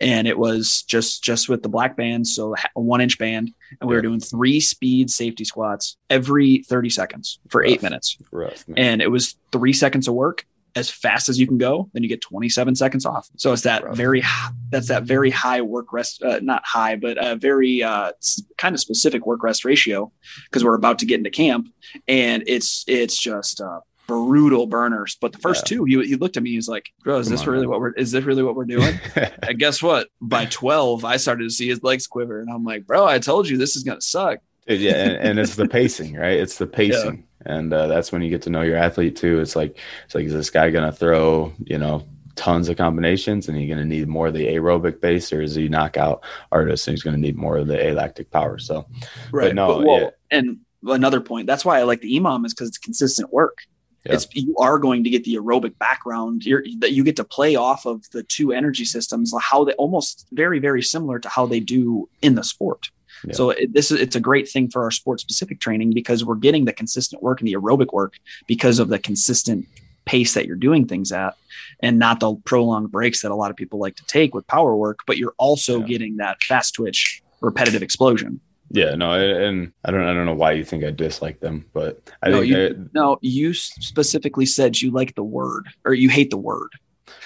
[0.00, 3.88] and it was just just with the black band so a one inch band and
[3.88, 7.70] we were doing three speed safety squats every 30 seconds for Rough.
[7.70, 11.56] eight minutes Rough, and it was three seconds of work as fast as you can
[11.56, 13.96] go then you get 27 seconds off so it's that Rough.
[13.96, 14.22] very
[14.70, 18.12] that's that very high work rest uh, not high but a very uh,
[18.58, 20.12] kind of specific work rest ratio
[20.44, 21.68] because we're about to get into camp
[22.06, 25.16] and it's it's just uh, brutal burners.
[25.20, 25.78] But the first yeah.
[25.78, 27.62] two, he, he looked at me, he was like, Bro, is Come this on, really
[27.62, 27.70] man.
[27.70, 28.98] what we're is this really what we're doing?
[29.42, 30.08] and guess what?
[30.20, 32.40] By 12, I started to see his legs quiver.
[32.40, 34.40] And I'm like, bro, I told you this is gonna suck.
[34.66, 36.38] yeah, and, and, it's the pacing, right?
[36.38, 37.16] It's the pacing.
[37.16, 37.52] Yeah.
[37.54, 39.40] And uh, that's when you get to know your athlete too.
[39.40, 42.04] It's like it's like, is this guy gonna throw, you know,
[42.36, 45.54] tons of combinations and he's going to need more of the aerobic base or is
[45.54, 48.86] he knockout artist and he's going to need more of the alactic power so
[49.32, 50.10] right no but, well, yeah.
[50.30, 53.60] and another point that's why i like the emom is because it's consistent work
[54.06, 54.14] yeah.
[54.14, 57.56] It's you are going to get the aerobic background you're, that you get to play
[57.56, 61.60] off of the two energy systems, how they almost very very similar to how they
[61.60, 62.90] do in the sport.
[63.24, 63.34] Yeah.
[63.34, 66.36] So it, this is it's a great thing for our sport specific training because we're
[66.36, 68.14] getting the consistent work and the aerobic work
[68.46, 69.66] because of the consistent
[70.04, 71.36] pace that you're doing things at
[71.80, 74.76] and not the prolonged breaks that a lot of people like to take with power
[74.76, 75.86] work but you're also yeah.
[75.86, 78.40] getting that fast twitch repetitive explosion
[78.70, 82.00] yeah, no, and I don't, I don't know why you think I dislike them, but
[82.22, 86.08] I no, think you, I, no, you specifically said you like the word or you
[86.08, 86.70] hate the word.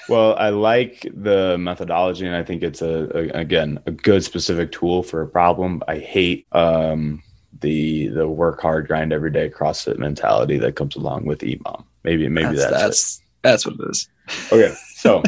[0.08, 4.72] Well, I like the methodology, and I think it's a, a again a good specific
[4.72, 5.82] tool for a problem.
[5.88, 7.22] I hate um,
[7.60, 11.84] the the work hard, grind every day CrossFit mentality that comes along with EMOM.
[12.04, 14.08] Maybe maybe that's that's that's, that's what it is.
[14.52, 15.22] Okay, so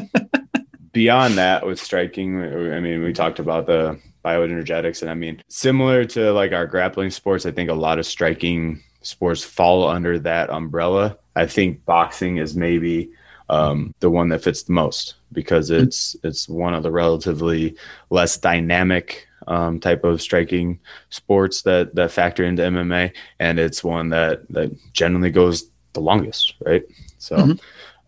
[0.93, 5.03] beyond that, with striking, I mean, we talked about the bioenergetics.
[5.03, 8.83] And I mean, similar to like our grappling sports, I think a lot of striking
[9.03, 11.17] sports fall under that umbrella.
[11.35, 13.11] I think boxing is maybe
[13.49, 15.77] um, the one that fits the most because hmm.
[15.77, 17.77] it's it's one of the relatively
[18.11, 20.79] less dynamic um, type of striking
[21.11, 26.55] sports that that factor into MMA, and it's one that that generally goes the longest,
[26.65, 26.83] right?
[27.19, 27.37] So.
[27.37, 27.53] Mm-hmm.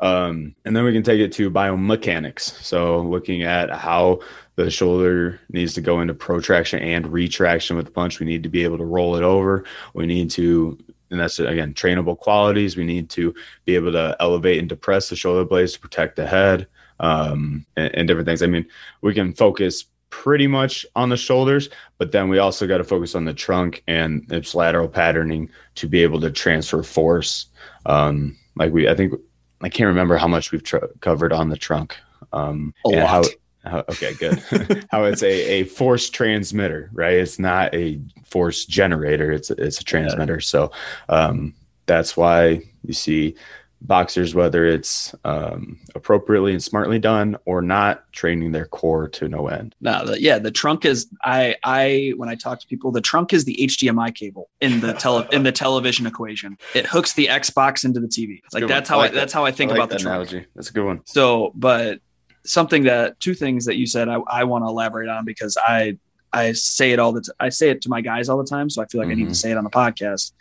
[0.01, 2.41] Um, and then we can take it to biomechanics.
[2.41, 4.21] So looking at how
[4.57, 8.21] the shoulder needs to go into protraction and retraction with the punch.
[8.21, 9.65] We need to be able to roll it over.
[9.95, 10.79] We need to,
[11.11, 12.77] and that's again trainable qualities.
[12.77, 13.35] We need to
[13.65, 16.67] be able to elevate and depress the shoulder blades to protect the head
[17.01, 18.43] um, and, and different things.
[18.43, 18.67] I mean,
[19.01, 21.69] we can focus pretty much on the shoulders,
[21.99, 25.89] but then we also got to focus on the trunk and its lateral patterning to
[25.89, 27.47] be able to transfer force.
[27.87, 29.15] Um, like we, I think
[29.65, 31.97] I can't remember how much we've tr- covered on the trunk.
[32.33, 33.27] Um, a lot.
[33.65, 34.39] How, okay, good.
[34.91, 37.15] How it's a, a force transmitter, right?
[37.15, 39.33] It's not a force generator.
[39.33, 40.35] It's it's a transmitter.
[40.35, 40.41] Yeah.
[40.41, 40.73] So
[41.09, 41.55] um,
[41.87, 43.37] that's why you see
[43.85, 49.49] boxers, whether it's um, appropriately and smartly done or not, training their core to no
[49.49, 49.74] end.
[49.80, 51.09] No, the, yeah, the trunk is.
[51.22, 54.95] I I when I talk to people, the trunk is the HDMI cable in the
[54.95, 56.59] tele in the television equation.
[56.74, 58.41] It hooks the Xbox into the TV.
[58.53, 60.39] Like that's how I, like I that's how I think I like about the analogy.
[60.39, 60.49] Trunk.
[60.55, 61.03] That's a good one.
[61.07, 62.01] So, but
[62.45, 65.99] something that two things that you said I, I want to elaborate on because I
[66.32, 68.68] I say it all the t- I say it to my guys all the time,
[68.68, 69.12] so I feel like mm-hmm.
[69.12, 69.35] I need to mm-hmm.
[69.35, 70.32] say it on the podcast.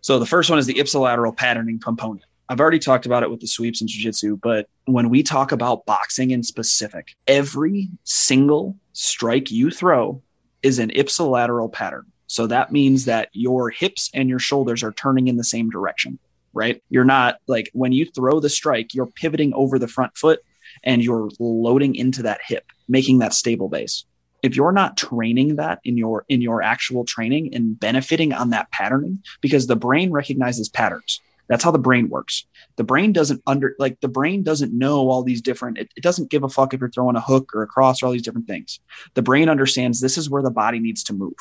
[0.00, 2.24] So the first one is the ipsilateral patterning component.
[2.50, 5.86] I've already talked about it with the sweeps and jiu-jitsu, but when we talk about
[5.86, 10.20] boxing in specific, every single strike you throw
[10.60, 12.06] is an ipsilateral pattern.
[12.26, 16.18] So that means that your hips and your shoulders are turning in the same direction,
[16.52, 16.82] right?
[16.90, 20.40] You're not like when you throw the strike, you're pivoting over the front foot
[20.82, 24.04] and you're loading into that hip, making that stable base.
[24.42, 28.72] If you're not training that in your in your actual training and benefiting on that
[28.72, 31.20] patterning because the brain recognizes patterns.
[31.50, 32.46] That's how the brain works.
[32.76, 35.78] The brain doesn't under like the brain doesn't know all these different.
[35.78, 38.06] It, it, doesn't give a fuck if you're throwing a hook or a cross or
[38.06, 38.78] all these different things.
[39.14, 41.34] The brain understands this is where the body needs to move.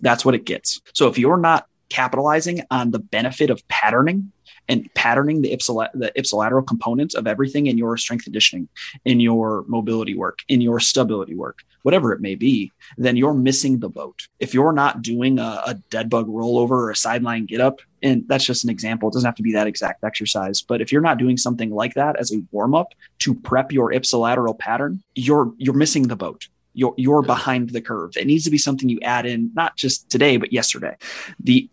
[0.00, 0.80] That's what it gets.
[0.94, 4.30] So if you're not capitalizing on the benefit of patterning
[4.68, 8.68] and patterning the, ipsil- the ipsilateral components of everything in your strength conditioning,
[9.04, 13.78] in your mobility work, in your stability work, whatever it may be, then you're missing
[13.78, 14.28] the boat.
[14.40, 18.24] If you're not doing a, a dead bug rollover or a sideline get up, and
[18.26, 21.00] that's just an example, it doesn't have to be that exact exercise, but if you're
[21.00, 25.52] not doing something like that as a warm up to prep your ipsilateral pattern, you're
[25.58, 28.16] you're missing the boat you're you're behind the curve.
[28.16, 30.96] It needs to be something you add in, not just today, but yesterday.
[31.40, 31.68] The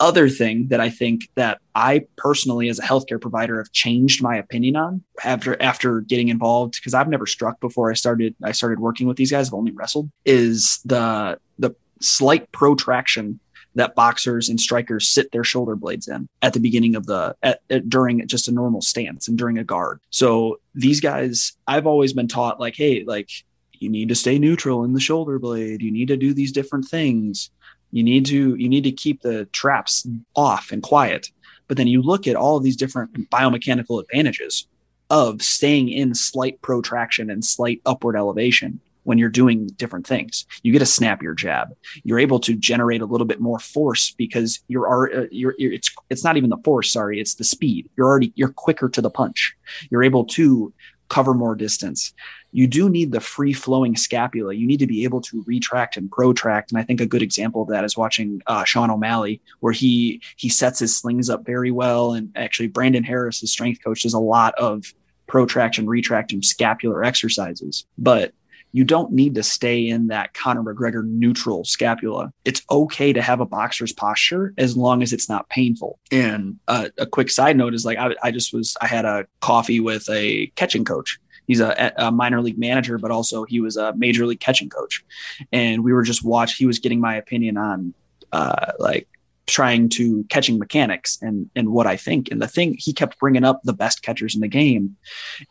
[0.00, 4.36] other thing that I think that I personally, as a healthcare provider, have changed my
[4.36, 8.80] opinion on after after getting involved because I've never struck before I started I started
[8.80, 9.48] working with these guys.
[9.48, 10.10] I've only wrestled.
[10.24, 13.40] Is the the slight protraction
[13.74, 17.60] that boxers and strikers sit their shoulder blades in at the beginning of the at,
[17.70, 20.00] at, during just a normal stance and during a guard.
[20.10, 23.30] So these guys, I've always been taught like, hey, like
[23.72, 25.82] you need to stay neutral in the shoulder blade.
[25.82, 27.50] You need to do these different things
[27.90, 31.30] you need to you need to keep the traps off and quiet
[31.68, 34.66] but then you look at all of these different biomechanical advantages
[35.10, 40.44] of staying in slight protraction and slight upward elevation when you're doing different things.
[40.62, 41.74] You get a snap your jab.
[42.04, 45.90] You're able to generate a little bit more force because you're, uh, you're, you're it's
[46.10, 47.88] it's not even the force, sorry, it's the speed.
[47.96, 49.56] You're already you're quicker to the punch.
[49.90, 50.74] You're able to
[51.08, 52.12] cover more distance
[52.52, 54.54] you do need the free flowing scapula.
[54.54, 56.70] You need to be able to retract and protract.
[56.70, 60.22] And I think a good example of that is watching uh, Sean O'Malley, where he
[60.36, 62.14] he sets his slings up very well.
[62.14, 64.94] And actually, Brandon Harris, his strength coach, does a lot of
[65.26, 67.84] protraction, retraction, scapular exercises.
[67.98, 68.32] But
[68.72, 72.32] you don't need to stay in that Conor McGregor neutral scapula.
[72.44, 75.98] It's okay to have a boxer's posture as long as it's not painful.
[76.10, 79.26] And uh, a quick side note is like I, I just was I had a
[79.40, 81.18] coffee with a catching coach
[81.48, 85.04] he's a, a, minor league manager, but also he was a major league catching coach.
[85.50, 86.54] And we were just watch.
[86.54, 87.94] He was getting my opinion on
[88.30, 89.08] uh, like
[89.48, 92.30] trying to catching mechanics and and what I think.
[92.30, 94.96] And the thing he kept bringing up the best catchers in the game,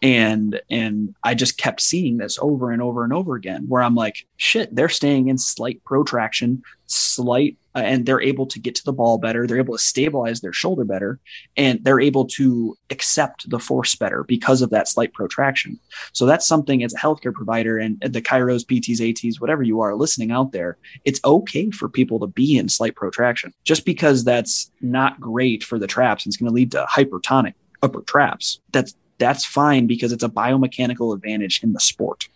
[0.01, 3.65] and and I just kept seeing this over and over and over again.
[3.67, 8.59] Where I'm like, shit, they're staying in slight protraction, slight uh, and they're able to
[8.59, 9.45] get to the ball better.
[9.45, 11.19] They're able to stabilize their shoulder better,
[11.55, 15.79] and they're able to accept the force better because of that slight protraction.
[16.11, 19.95] So that's something as a healthcare provider and the chiros, PTs, ATs, whatever you are
[19.95, 23.53] listening out there, it's okay for people to be in slight protraction.
[23.63, 27.53] Just because that's not great for the traps and it's going to lead to hypertonic
[27.83, 32.27] upper traps, that's that's fine because it's a biomechanical advantage in the sport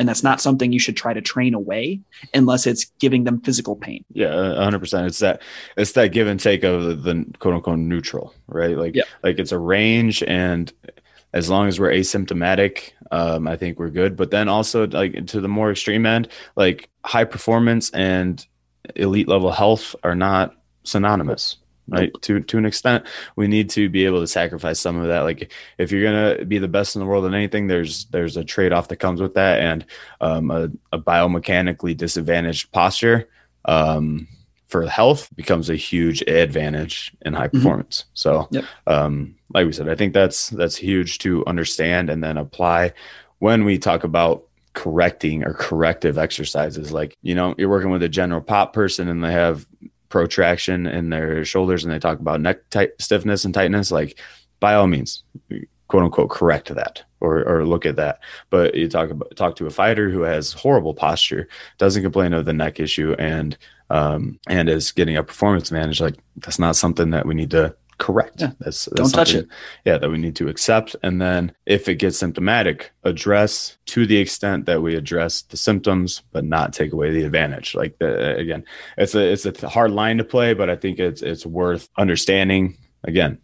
[0.00, 2.00] and that's not something you should try to train away
[2.32, 4.02] unless it's giving them physical pain.
[4.12, 5.42] Yeah 100% it's that
[5.76, 8.76] it's that give and take of the, the quote unquote neutral right?
[8.76, 9.04] Like yeah.
[9.22, 10.72] like it's a range and
[11.34, 14.16] as long as we're asymptomatic um, i think we're good.
[14.16, 18.44] But then also like to the more extreme end like high performance and
[18.96, 21.58] elite level health are not synonymous
[21.90, 23.04] right to to an extent
[23.36, 26.58] we need to be able to sacrifice some of that like if you're gonna be
[26.58, 29.60] the best in the world in anything there's there's a trade-off that comes with that
[29.60, 29.84] and
[30.20, 33.28] um, a, a, biomechanically disadvantaged posture
[33.64, 34.26] um,
[34.68, 37.58] for health becomes a huge advantage in high mm-hmm.
[37.58, 38.64] performance so yep.
[38.86, 42.92] um, like we said i think that's that's huge to understand and then apply
[43.38, 48.08] when we talk about correcting or corrective exercises like you know you're working with a
[48.08, 49.66] general pop person and they have
[50.10, 54.18] protraction in their shoulders and they talk about neck tight stiffness and tightness, like
[54.60, 55.22] by all means,
[55.88, 58.20] quote unquote, correct that or, or look at that.
[58.50, 61.48] But you talk about talk to a fighter who has horrible posture,
[61.78, 63.56] doesn't complain of the neck issue, and
[63.88, 66.00] um, and is getting a performance managed.
[66.00, 68.40] Like that's not something that we need to correct.
[68.40, 68.50] Yeah.
[68.58, 69.46] That's, that's don't touch it.
[69.84, 70.96] Yeah, that we need to accept.
[71.04, 76.22] And then if it gets symptomatic, address to the extent that we address the symptoms,
[76.32, 77.76] but not take away the advantage.
[77.76, 78.64] Like the, again,
[78.98, 82.76] it's a it's a hard line to play, but I think it's it's worth understanding.
[83.04, 83.38] Again,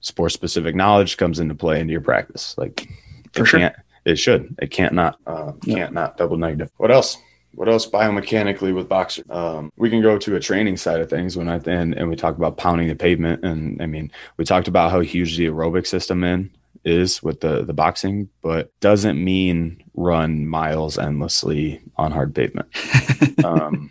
[0.00, 2.54] sports specific knowledge comes into play into your practice.
[2.56, 2.86] Like
[3.32, 3.72] for sure.
[4.04, 4.56] It should.
[4.60, 5.18] It can't not.
[5.26, 6.70] Uh, can't not double negative.
[6.76, 7.16] What else?
[7.54, 9.22] What else biomechanically with boxer?
[9.30, 12.16] Um, we can go to a training side of things when I and, and we
[12.16, 13.44] talk about pounding the pavement.
[13.44, 16.50] And I mean, we talked about how huge the aerobic system in
[16.84, 22.68] is with the the boxing, but doesn't mean run miles endlessly on hard pavement.
[23.44, 23.90] um,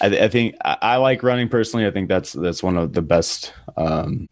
[0.00, 1.86] I, I, think I, I, like running personally.
[1.86, 4.28] I think that's that's one of the best um,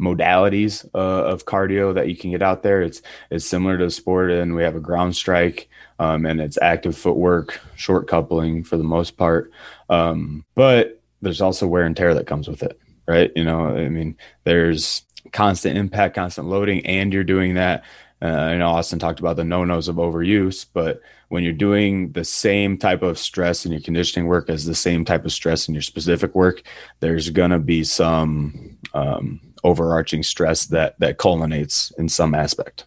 [0.00, 2.82] modalities uh, of cardio that you can get out there.
[2.82, 6.96] It's it's similar to sport, and we have a ground strike, um, and it's active
[6.96, 9.52] footwork, short coupling for the most part.
[9.88, 13.30] Um, but there's also wear and tear that comes with it, right?
[13.36, 17.84] You know, I mean, there's constant impact, constant loading, and you're doing that.
[18.22, 22.12] Uh, I know Austin talked about the no nos of overuse, but when you're doing
[22.12, 25.68] the same type of stress in your conditioning work as the same type of stress
[25.68, 26.62] in your specific work,
[26.98, 32.86] there's going to be some um, overarching stress that that culminates in some aspect.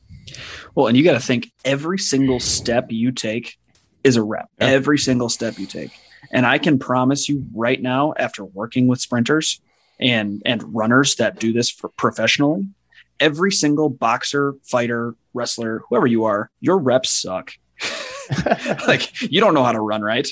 [0.75, 3.57] Well, and you got to think every single step you take
[4.03, 4.49] is a rep.
[4.59, 4.67] Yeah.
[4.67, 5.91] Every single step you take.
[6.31, 9.61] And I can promise you right now after working with sprinters
[9.99, 12.67] and and runners that do this for professionally,
[13.19, 17.53] every single boxer, fighter, wrestler, whoever you are, your reps suck.
[18.87, 20.27] like you don't know how to run right.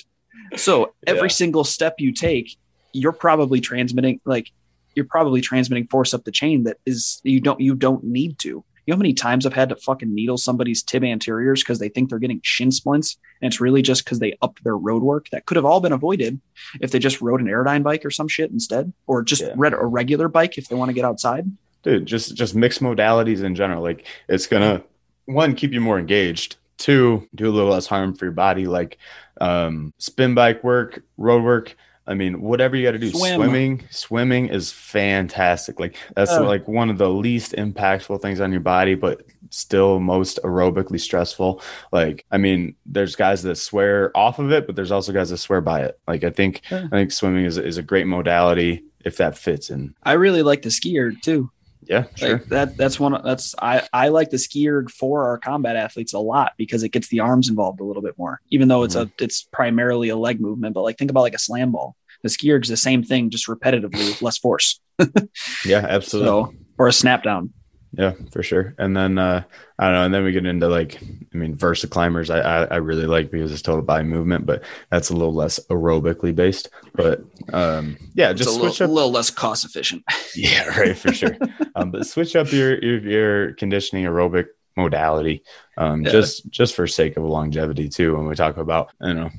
[0.56, 1.34] So every yeah.
[1.34, 2.58] single step you take,
[2.94, 4.52] you're probably transmitting like
[4.96, 8.64] you're probably transmitting force up the chain that is you don't you don't need to.
[8.86, 11.90] You know how many times I've had to fucking needle somebody's tib anteriors because they
[11.90, 15.30] think they're getting shin splints, and it's really just because they upped their road work
[15.30, 16.42] that could have all been avoided
[16.82, 19.54] if they just rode an Airdyne bike or some shit instead, or just yeah.
[19.56, 21.46] read a regular bike if they want to get outside.
[21.84, 23.84] Dude, just just mixed modalities in general.
[23.84, 24.84] Like it's gonna
[25.26, 26.56] one keep you more engaged.
[26.78, 28.98] Two, do a little less harm for your body, like
[29.40, 31.76] um, spin bike work, road work
[32.08, 33.36] I mean, whatever you got to do, Swim.
[33.36, 35.80] swimming, swimming is fantastic.
[35.80, 36.44] Like that's oh.
[36.44, 41.62] like one of the least impactful things on your body, but still most aerobically stressful.
[41.92, 45.38] Like, I mean, there's guys that swear off of it, but there's also guys that
[45.38, 46.00] swear by it.
[46.08, 46.88] Like, I think, yeah.
[46.92, 49.94] I think swimming is, is a great modality if that fits in.
[50.04, 51.52] I really like the skier too.
[51.84, 52.38] Yeah, sure.
[52.38, 56.20] Like that that's one that's I I like the skier for our combat athletes a
[56.20, 58.40] lot because it gets the arms involved a little bit more.
[58.50, 59.10] Even though it's mm-hmm.
[59.20, 61.96] a it's primarily a leg movement, but like think about like a slam ball.
[62.24, 64.80] The skier is the same thing, just repetitively with less force.
[65.66, 66.28] yeah, absolutely.
[66.28, 67.52] So, or a snap down.
[67.94, 68.74] Yeah, for sure.
[68.78, 69.44] And then uh,
[69.78, 70.06] I don't know.
[70.06, 71.02] And then we get into like,
[71.34, 72.30] I mean, Versa climbers.
[72.30, 75.60] I, I, I really like because it's total body movement, but that's a little less
[75.70, 76.70] aerobically based.
[76.94, 77.22] But
[77.52, 78.96] um, yeah, just it's a switch little, up.
[78.96, 80.04] little less cost efficient.
[80.36, 81.38] yeah, right, for sure.
[81.76, 85.44] um, but switch up your, your your conditioning aerobic modality
[85.82, 86.12] um, yeah.
[86.12, 89.30] just just for sake of longevity too when we talk about you know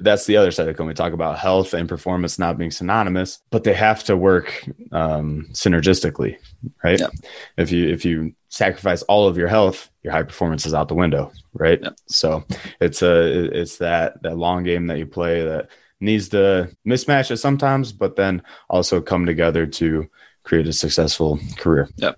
[0.00, 2.70] that's the other side of it when we talk about health and performance not being
[2.70, 6.36] synonymous but they have to work um, synergistically
[6.84, 7.08] right yeah.
[7.56, 10.94] if you if you sacrifice all of your health your high performance is out the
[10.94, 11.90] window right yeah.
[12.06, 12.44] so
[12.80, 15.68] it's a it's that that long game that you play that
[16.00, 18.40] needs to mismatch it sometimes but then
[18.70, 20.08] also come together to
[20.44, 22.16] create a successful career yep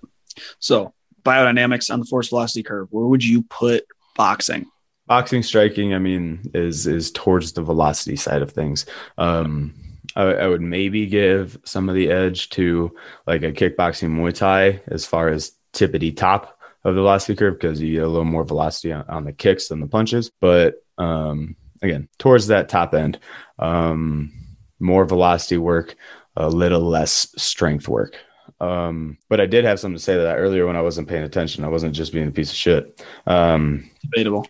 [0.59, 0.93] so
[1.23, 4.65] biodynamics on the force velocity curve, where would you put boxing?
[5.07, 8.85] Boxing striking, I mean, is is towards the velocity side of things.
[9.17, 9.73] Um,
[10.15, 12.95] I, I, would maybe give some of the edge to
[13.27, 17.81] like a kickboxing Muay Thai as far as tippity top of the velocity curve because
[17.81, 20.31] you get a little more velocity on, on the kicks than the punches.
[20.41, 23.19] But um, again, towards that top end,
[23.59, 24.33] um,
[24.79, 25.95] more velocity work,
[26.35, 28.17] a little less strength work.
[28.61, 31.23] Um, but I did have something to say to that earlier when I wasn't paying
[31.23, 31.63] attention.
[31.63, 33.03] I wasn't just being a piece of shit.
[33.25, 34.47] Um, Debatable.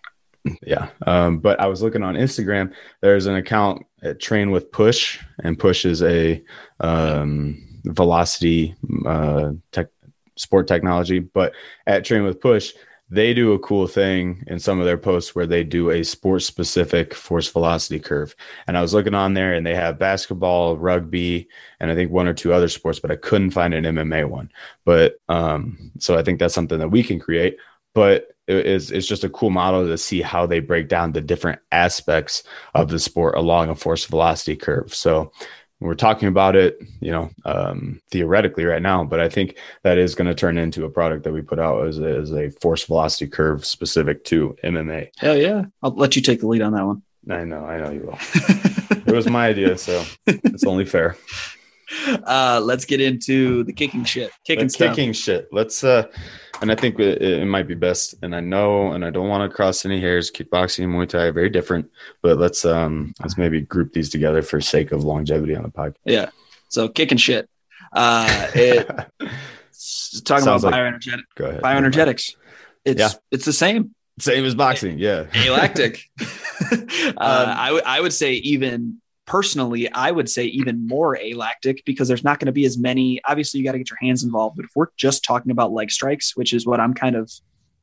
[0.65, 0.89] Yeah.
[1.07, 2.73] Um, but I was looking on Instagram.
[3.01, 6.43] There's an account at Train with Push, and Push is a
[6.79, 9.87] um, velocity uh, tech,
[10.35, 11.19] sport technology.
[11.19, 11.53] But
[11.87, 12.73] at Train with Push,
[13.11, 16.45] they do a cool thing in some of their posts where they do a sports
[16.45, 18.33] specific force velocity curve.
[18.67, 21.49] And I was looking on there and they have basketball, rugby,
[21.81, 24.49] and I think one or two other sports, but I couldn't find an MMA one.
[24.85, 27.57] But um, so I think that's something that we can create.
[27.93, 31.59] But it's, it's just a cool model to see how they break down the different
[31.73, 32.43] aspects
[32.73, 34.95] of the sport along a force velocity curve.
[34.95, 35.33] So
[35.81, 40.13] we're talking about it, you know, um, theoretically right now, but I think that is
[40.13, 42.85] going to turn into a product that we put out as a, as a force
[42.85, 45.09] velocity curve specific to MMA.
[45.17, 45.65] Hell yeah.
[45.81, 47.01] I'll let you take the lead on that one.
[47.29, 48.17] I know, I know you will.
[49.07, 51.17] it was my idea, so it's only fair.
[52.07, 54.31] Uh, let's get into the kicking shit.
[54.45, 55.49] Kicking, kicking shit.
[55.51, 56.07] Let's uh,
[56.61, 58.15] and I think it, it, might be best.
[58.21, 60.29] And I know, and I don't want to cross any hairs.
[60.29, 61.89] Kickboxing and Muay Thai are very different,
[62.21, 65.95] but let's um let's maybe group these together for sake of longevity on the podcast.
[66.05, 66.29] Yeah.
[66.69, 67.49] So kicking shit.
[67.91, 68.87] Uh, it
[70.23, 71.23] talking Sounds about like, bioenergetic.
[71.35, 71.61] Go ahead.
[71.61, 72.35] Bioenergetics.
[72.85, 73.09] It's yeah.
[73.31, 73.95] it's the same.
[74.19, 75.25] Same as boxing, yeah.
[75.45, 76.03] Galactic.
[76.21, 79.00] uh, um, I, w- I would say even
[79.31, 83.21] personally, I would say even more alactic because there's not going to be as many.
[83.23, 84.57] Obviously, you got to get your hands involved.
[84.57, 87.31] But if we're just talking about leg strikes, which is what I'm kind of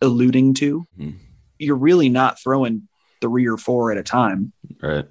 [0.02, 1.14] alluding to, mm.
[1.58, 2.86] you're really not throwing
[3.22, 4.52] three or four at a time.
[4.82, 5.06] Right.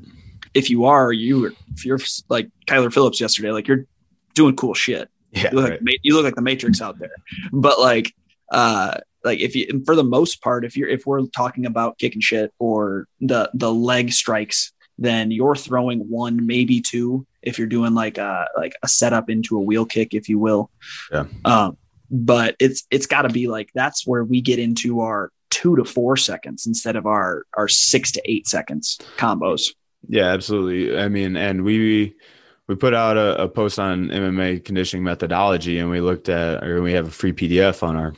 [0.53, 3.88] If you are, you if you're like Kyler Phillips yesterday, like you're
[4.35, 5.09] doing cool shit.
[5.31, 5.83] Yeah, you look, right.
[5.83, 7.15] like, you look like the Matrix out there.
[7.51, 8.13] But like,
[8.51, 12.21] uh, like if you for the most part, if you're if we're talking about kicking
[12.21, 17.93] shit or the the leg strikes, then you're throwing one, maybe two, if you're doing
[17.93, 20.70] like a like a setup into a wheel kick, if you will.
[21.12, 21.26] Yeah.
[21.45, 21.78] Um,
[22.10, 25.86] but it's it's got to be like that's where we get into our two to
[25.86, 29.74] four seconds instead of our our six to eight seconds combos.
[30.08, 30.98] Yeah, absolutely.
[30.98, 32.16] I mean, and we
[32.68, 36.82] we put out a, a, post on MMA conditioning methodology, and we looked at, or
[36.82, 38.14] we have a free PDF on our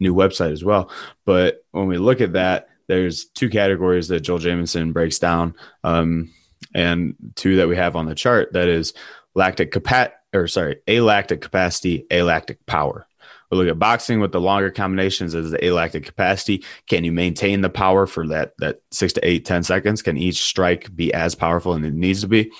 [0.00, 0.90] new website as well.
[1.24, 6.30] But when we look at that, there's two categories that Joel Jamieson breaks down, um,
[6.74, 8.52] and two that we have on the chart.
[8.52, 8.92] That is
[9.34, 13.06] lactic capacity, or sorry, alactic capacity, alactic power.
[13.50, 16.64] We look at boxing with the longer combinations as the alactic capacity.
[16.86, 20.02] Can you maintain the power for that that six to eight, 10 seconds?
[20.02, 22.52] Can each strike be as powerful and it needs to be?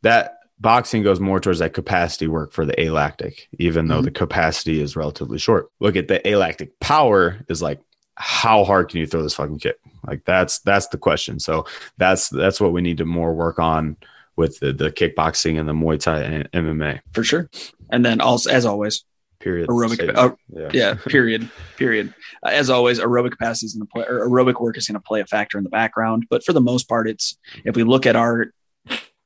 [0.00, 4.04] That boxing goes more towards that capacity work for the alactic, even though mm-hmm.
[4.04, 5.70] the capacity is relatively short.
[5.80, 7.80] Look at the alactic power is like
[8.16, 9.78] how hard can you throw this fucking kick?
[10.06, 11.40] Like that's that's the question.
[11.40, 13.96] So that's that's what we need to more work on
[14.36, 17.00] with the, the kickboxing and the Muay Thai and MMA.
[17.12, 17.48] For sure.
[17.90, 19.04] And then also as always,
[19.40, 19.68] period.
[19.68, 20.70] Aerobic, uh, yeah.
[20.72, 20.94] yeah.
[21.06, 22.12] period, period.
[22.42, 25.00] Uh, as always, aerobic capacity is going to play, or aerobic work is going to
[25.00, 26.26] play a factor in the background.
[26.28, 28.52] But for the most part, it's if we look at our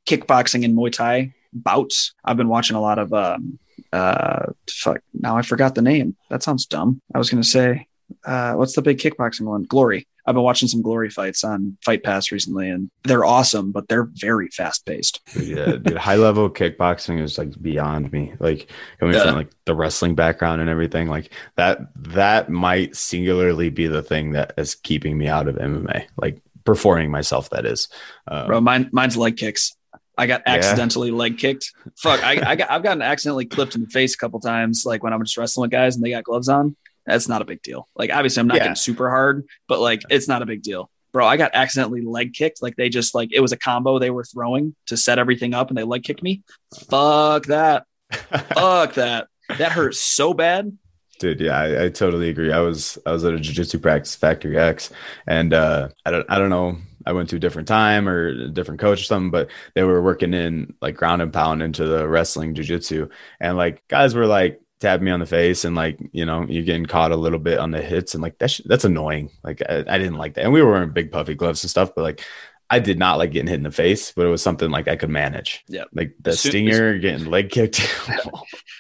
[0.07, 3.13] kickboxing and Muay Thai bouts, I've been watching a lot of.
[3.13, 3.59] Um,
[3.93, 5.01] uh, fuck.
[5.15, 6.17] Now I forgot the name.
[6.29, 7.01] That sounds dumb.
[7.15, 7.87] I was going to say,
[8.25, 9.65] uh, what's the big kickboxing one?
[9.65, 10.07] Glory.
[10.27, 14.11] I've been watching some glory fights on Fight Pass recently, and they're awesome, but they're
[14.13, 15.23] very fast paced.
[15.35, 18.35] yeah, dude, high level kickboxing is like beyond me.
[18.39, 19.25] Like coming yeah.
[19.25, 24.33] from like the wrestling background and everything, like that that might singularly be the thing
[24.33, 26.05] that is keeping me out of MMA.
[26.19, 27.89] Like performing myself, that is.
[28.27, 29.75] Um, Bro, mine mine's leg kicks.
[30.19, 31.15] I got accidentally yeah.
[31.15, 31.73] leg kicked.
[31.97, 35.03] Fuck, I, I got I've gotten accidentally clipped in the face a couple times, like
[35.03, 36.77] when I'm just wrestling with guys and they got gloves on.
[37.09, 37.89] That's not a big deal.
[37.97, 38.65] Like obviously I'm not yeah.
[38.65, 40.91] getting super hard, but like it's not a big deal.
[41.13, 42.63] Bro, I got accidentally leg kicked.
[42.63, 45.71] Like they just like it was a combo they were throwing to set everything up
[45.71, 46.43] and they leg kicked me.
[46.91, 47.87] Fuck that.
[48.11, 49.29] Fuck that.
[49.57, 50.77] That hurt so bad.
[51.19, 52.53] Dude, yeah, I, I, totally agree.
[52.53, 54.91] I was I was at a jiu-jitsu practice Factory X
[55.27, 58.49] and uh I don't I don't know I went to a different time or a
[58.49, 62.07] different coach or something, but they were working in like ground and pound into the
[62.07, 63.09] wrestling jiu-jitsu
[63.41, 66.65] and like guys were like tap me on the face and like you know you're
[66.65, 69.31] getting caught a little bit on the hits and like that's that's annoying.
[69.43, 70.45] Like I, I, didn't like that.
[70.45, 72.23] And we were wearing big puffy gloves and stuff but like
[72.71, 74.97] I did not like getting hit in the face but it was something like I
[74.97, 75.65] could manage.
[75.69, 75.85] Yeah.
[75.93, 77.81] Like the soon, stinger as, getting leg kicked.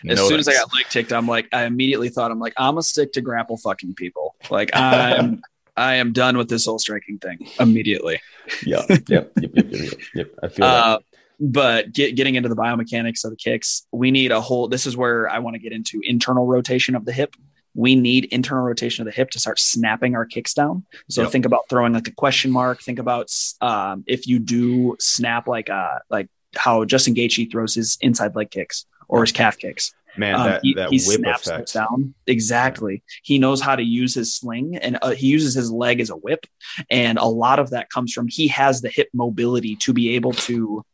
[0.04, 2.54] No as soon as I got leg kicked I'm like I immediately thought I'm like
[2.56, 4.36] I'm gonna stick to grapple fucking people.
[4.50, 5.42] Like I'm
[5.76, 8.20] I am done with this whole striking thing immediately.
[8.66, 8.84] Yeah.
[8.88, 9.08] Yep.
[9.08, 9.32] Yep.
[9.36, 9.50] Yep.
[9.54, 10.30] Yep, yep, yep.
[10.42, 10.98] I feel uh,
[11.40, 14.68] but get, getting into the biomechanics of the kicks, we need a whole.
[14.68, 17.34] This is where I want to get into internal rotation of the hip.
[17.74, 20.84] We need internal rotation of the hip to start snapping our kicks down.
[21.08, 21.30] So yep.
[21.30, 22.82] think about throwing like a question mark.
[22.82, 23.30] Think about
[23.60, 28.50] um, if you do snap like uh like how Justin Gaethje throws his inside leg
[28.50, 29.94] kicks or his calf kicks.
[30.16, 31.72] Man, um, that, he, that he snaps effect.
[31.72, 32.14] down.
[32.26, 33.04] Exactly.
[33.22, 36.16] He knows how to use his sling and uh, he uses his leg as a
[36.16, 36.46] whip.
[36.90, 40.32] And a lot of that comes from he has the hip mobility to be able
[40.32, 40.84] to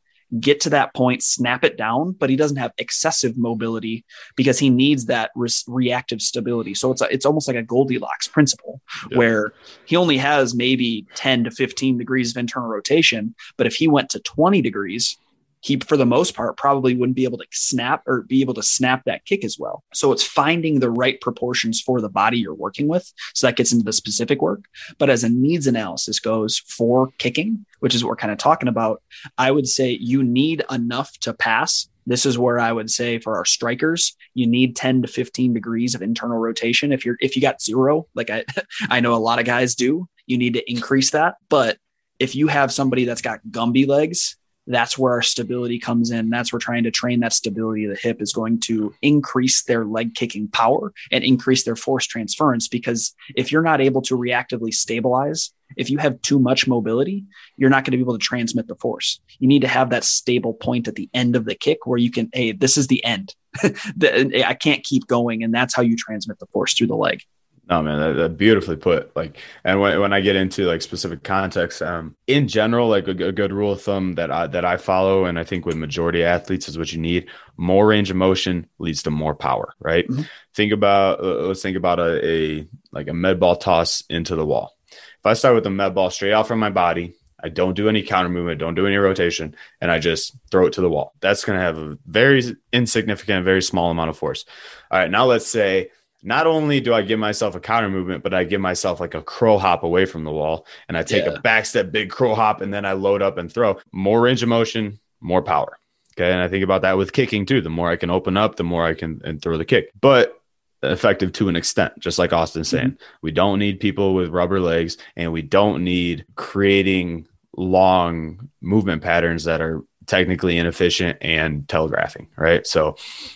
[0.40, 4.04] get to that point, snap it down, but he doesn't have excessive mobility
[4.36, 6.74] because he needs that re- reactive stability.
[6.74, 8.80] So it's a, it's almost like a Goldilocks principle
[9.10, 9.18] yeah.
[9.18, 9.52] where
[9.84, 14.10] he only has maybe 10 to 15 degrees of internal rotation, but if he went
[14.10, 15.18] to 20 degrees,
[15.64, 18.62] he for the most part probably wouldn't be able to snap or be able to
[18.62, 19.82] snap that kick as well.
[19.94, 23.10] So it's finding the right proportions for the body you're working with.
[23.32, 24.66] So that gets into the specific work.
[24.98, 28.68] But as a needs analysis goes for kicking, which is what we're kind of talking
[28.68, 29.02] about,
[29.38, 31.88] I would say you need enough to pass.
[32.06, 35.94] This is where I would say for our strikers, you need 10 to 15 degrees
[35.94, 36.92] of internal rotation.
[36.92, 38.44] If you're if you got zero, like I
[38.90, 41.36] I know a lot of guys do, you need to increase that.
[41.48, 41.78] But
[42.18, 44.36] if you have somebody that's got Gumby legs,
[44.66, 46.30] that's where our stability comes in.
[46.30, 49.84] That's where trying to train that stability of the hip is going to increase their
[49.84, 52.68] leg kicking power and increase their force transference.
[52.68, 57.24] Because if you're not able to reactively stabilize, if you have too much mobility,
[57.56, 59.20] you're not going to be able to transmit the force.
[59.38, 62.10] You need to have that stable point at the end of the kick where you
[62.10, 63.34] can, hey, this is the end.
[63.62, 65.42] I can't keep going.
[65.42, 67.20] And that's how you transmit the force through the leg.
[67.68, 69.14] No man, that, that beautifully put.
[69.16, 73.12] Like, and when, when I get into like specific context, um, in general, like a,
[73.12, 76.24] a, good rule of thumb that I that I follow, and I think with majority
[76.24, 79.72] athletes is what you need: more range of motion leads to more power.
[79.78, 80.06] Right?
[80.06, 80.22] Mm-hmm.
[80.54, 84.44] Think about uh, let's think about a, a like a med ball toss into the
[84.44, 84.76] wall.
[84.90, 87.88] If I start with a med ball straight out from my body, I don't do
[87.88, 91.14] any counter movement, don't do any rotation, and I just throw it to the wall.
[91.20, 94.44] That's going to have a very insignificant, very small amount of force.
[94.90, 95.90] All right, now let's say
[96.24, 99.22] not only do I give myself a counter movement, but I give myself like a
[99.22, 101.32] crow hop away from the wall and I take yeah.
[101.32, 103.78] a back step, big crow hop, and then I load up and throw.
[103.92, 105.78] More range of motion, more power.
[106.16, 106.32] Okay.
[106.32, 107.60] And I think about that with kicking too.
[107.60, 109.90] The more I can open up, the more I can and throw the kick.
[110.00, 110.40] But
[110.82, 112.90] effective to an extent, just like Austin's saying.
[112.92, 113.16] Mm-hmm.
[113.22, 119.44] We don't need people with rubber legs and we don't need creating long movement patterns
[119.44, 122.66] that are technically inefficient and telegraphing, right?
[122.66, 122.92] So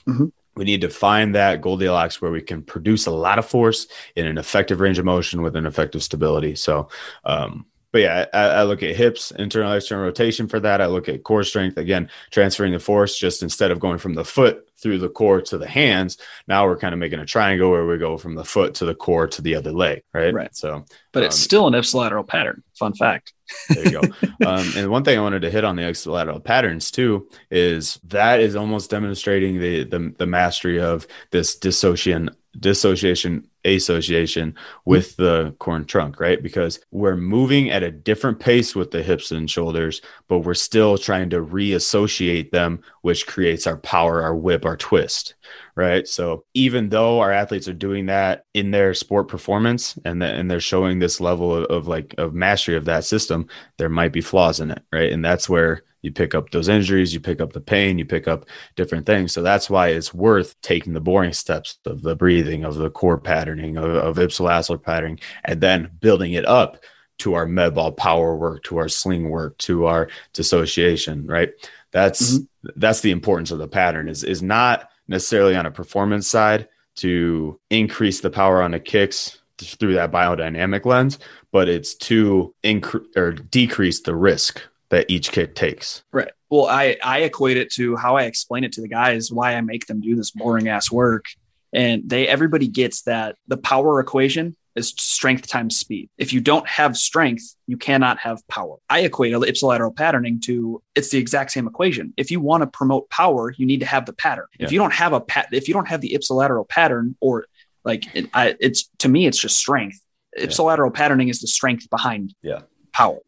[0.07, 0.26] mm-hmm.
[0.59, 3.86] We need to find that Goldilocks where we can produce a lot of force
[4.16, 6.56] in an effective range of motion with an effective stability.
[6.56, 6.88] So,
[7.24, 10.80] um, but yeah, I, I, look at hips, internal, external rotation for that.
[10.80, 14.24] I look at core strength again, transferring the force just instead of going from the
[14.24, 16.18] foot through the core to the hands.
[16.47, 18.95] Now we're kind of making a triangle where we go from the foot to the
[18.95, 20.32] core to the other leg, right?
[20.32, 20.55] Right.
[20.55, 22.62] So, but um, it's still an ipsilateral pattern.
[22.78, 23.32] Fun fact.
[23.70, 24.01] There you go.
[24.47, 28.41] um, and one thing I wanted to hit on the ipsilateral patterns too is that
[28.41, 32.28] is almost demonstrating the the, the mastery of this dissociation
[32.59, 36.42] dissociation association with the core trunk, right?
[36.42, 40.96] Because we're moving at a different pace with the hips and shoulders, but we're still
[40.96, 45.34] trying to reassociate them, which creates our power, our whip, our twist,
[45.74, 46.07] right?
[46.09, 50.61] So even though our athletes are doing that in their sport performance and, and they're
[50.61, 54.61] showing this level of, of like of mastery of that system, there might be flaws
[54.61, 55.12] in it, right?
[55.12, 58.28] And that's where you pick up those injuries, you pick up the pain, you pick
[58.28, 58.46] up
[58.76, 59.32] different things.
[59.32, 63.18] So that's why it's worth taking the boring steps of the breathing, of the core
[63.18, 66.78] patterning, of, of ipsilateral patterning, and then building it up
[67.18, 71.51] to our med ball power work, to our sling work, to our dissociation, right?
[71.90, 72.68] That's mm-hmm.
[72.76, 77.59] that's the importance of the pattern is is not necessarily on a performance side to
[77.70, 81.18] increase the power on the kicks through that biodynamic lens,
[81.51, 86.03] but it's to increase or decrease the risk that each kick takes.
[86.12, 86.30] Right.
[86.51, 89.61] Well, I I equate it to how I explain it to the guys why I
[89.61, 91.26] make them do this boring ass work,
[91.72, 96.09] and they everybody gets that the power equation is strength times speed.
[96.16, 98.76] If you don't have strength, you cannot have power.
[98.89, 102.14] I equate ipsilateral patterning to it's the exact same equation.
[102.16, 104.47] If you want to promote power, you need to have the pattern.
[104.59, 104.66] Yeah.
[104.66, 107.47] If you don't have a pat, if you don't have the ipsilateral pattern, or
[107.84, 110.01] like it, I, it's to me, it's just strength.
[110.39, 110.99] Ipsilateral yeah.
[110.99, 112.61] patterning is the strength behind yeah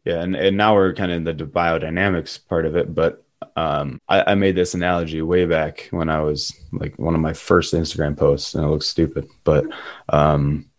[0.03, 3.23] Yeah, and, and now we're kind of in the biodynamics part of it, but
[3.55, 7.33] um, I, I, made this analogy way back when I was like one of my
[7.33, 9.65] first Instagram posts, and it looks stupid, but
[10.09, 10.69] um,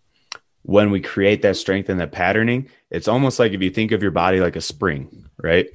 [0.62, 4.02] when we create that strength and that patterning, it's almost like if you think of
[4.02, 5.68] your body like a spring, right?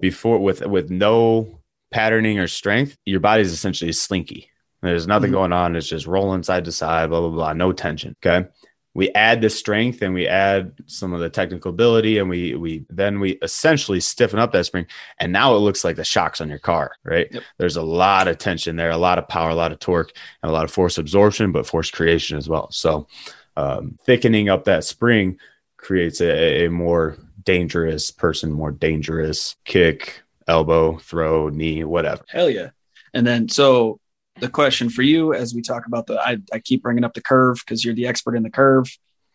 [0.00, 1.60] Before with with no
[1.92, 4.50] patterning or strength, your body is essentially slinky.
[4.82, 5.36] There's nothing mm-hmm.
[5.36, 5.76] going on.
[5.76, 8.16] It's just rolling side to side, blah blah blah, no tension.
[8.24, 8.48] Okay
[8.94, 12.86] we add the strength and we add some of the technical ability and we we
[12.88, 14.86] then we essentially stiffen up that spring.
[15.18, 17.28] And now it looks like the shocks on your car right?
[17.30, 17.42] Yep.
[17.58, 20.50] there's a lot of tension there a lot of power a lot of torque and
[20.50, 22.70] a lot of force absorption but force creation as well.
[22.70, 23.08] So
[23.56, 25.38] um, thickening up that spring
[25.76, 32.22] creates a, a more dangerous person more dangerous kick elbow throw knee whatever.
[32.28, 32.70] Hell yeah.
[33.12, 34.00] And then so
[34.40, 37.22] the question for you as we talk about the I, I keep bringing up the
[37.22, 38.86] curve because you're the expert in the curve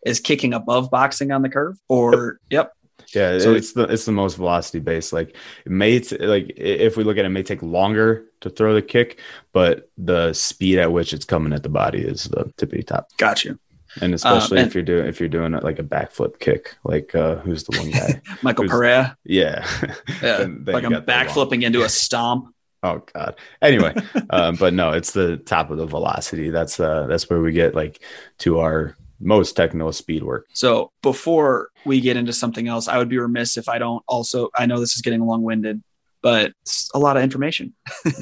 [0.04, 2.72] is kicking above boxing on the curve or yep
[3.14, 5.30] yeah so it's the it's the most velocity based like
[5.64, 8.74] it may t- like if we look at it, it may take longer to throw
[8.74, 9.20] the kick
[9.52, 13.44] but the speed at which it's coming at the body is the tippity top got
[13.44, 13.58] you
[14.00, 17.14] and especially um, and if you're doing if you're doing like a backflip kick, like
[17.14, 18.20] uh, who's the one guy?
[18.42, 19.16] Michael Pereira.
[19.24, 19.66] Yeah,
[20.22, 20.46] yeah.
[20.66, 22.54] like I'm backflipping into a stomp.
[22.82, 23.36] Oh God.
[23.60, 23.94] Anyway,
[24.30, 26.50] um, but no, it's the top of the velocity.
[26.50, 28.00] That's uh that's where we get like
[28.38, 30.46] to our most technical speed work.
[30.54, 34.48] So before we get into something else, I would be remiss if I don't also
[34.56, 35.82] I know this is getting long winded,
[36.22, 37.74] but it's a lot of information.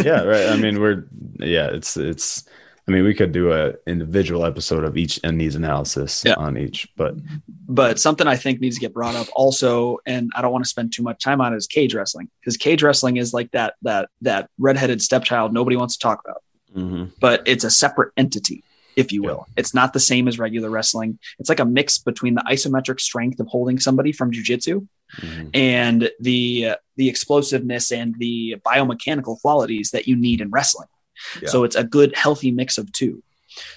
[0.04, 0.48] yeah, right.
[0.48, 1.06] I mean, we're
[1.38, 2.44] yeah, it's it's
[2.88, 6.34] I mean, we could do an individual episode of each and needs analysis yeah.
[6.34, 7.14] on each, but
[7.68, 10.68] but something I think needs to get brought up also, and I don't want to
[10.70, 13.74] spend too much time on it, is cage wrestling because cage wrestling is like that
[13.82, 16.42] that that redheaded stepchild nobody wants to talk about,
[16.74, 17.04] mm-hmm.
[17.20, 18.64] but it's a separate entity,
[18.96, 19.44] if you will.
[19.48, 19.54] Yeah.
[19.58, 21.18] It's not the same as regular wrestling.
[21.38, 25.48] It's like a mix between the isometric strength of holding somebody from jujitsu mm-hmm.
[25.52, 30.88] and the uh, the explosiveness and the biomechanical qualities that you need in wrestling.
[31.42, 31.48] Yeah.
[31.48, 33.22] So it's a good, healthy mix of two.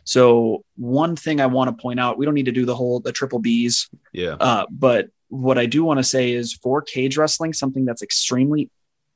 [0.03, 2.99] So one thing I want to point out, we don't need to do the whole
[2.99, 3.89] the triple Bs.
[4.13, 4.35] Yeah.
[4.39, 8.69] Uh, but what I do want to say is for cage wrestling, something that's extremely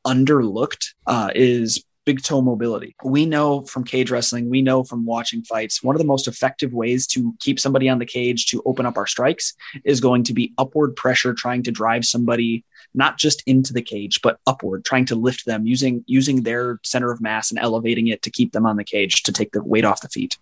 [0.05, 2.95] underlooked uh, is big toe mobility.
[3.03, 6.73] We know from cage wrestling, we know from watching fights, one of the most effective
[6.73, 9.53] ways to keep somebody on the cage to open up our strikes
[9.83, 14.21] is going to be upward pressure, trying to drive somebody not just into the cage,
[14.21, 18.21] but upward, trying to lift them using using their center of mass and elevating it
[18.21, 20.37] to keep them on the cage to take the weight off the feet.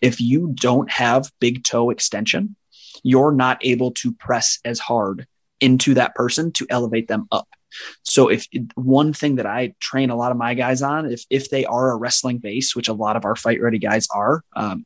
[0.00, 2.56] If you don't have big toe extension,
[3.02, 5.26] you're not able to press as hard
[5.60, 7.48] into that person to elevate them up.
[8.02, 11.50] So if one thing that I train a lot of my guys on, if if
[11.50, 14.84] they are a wrestling base, which a lot of our fight ready guys are, um,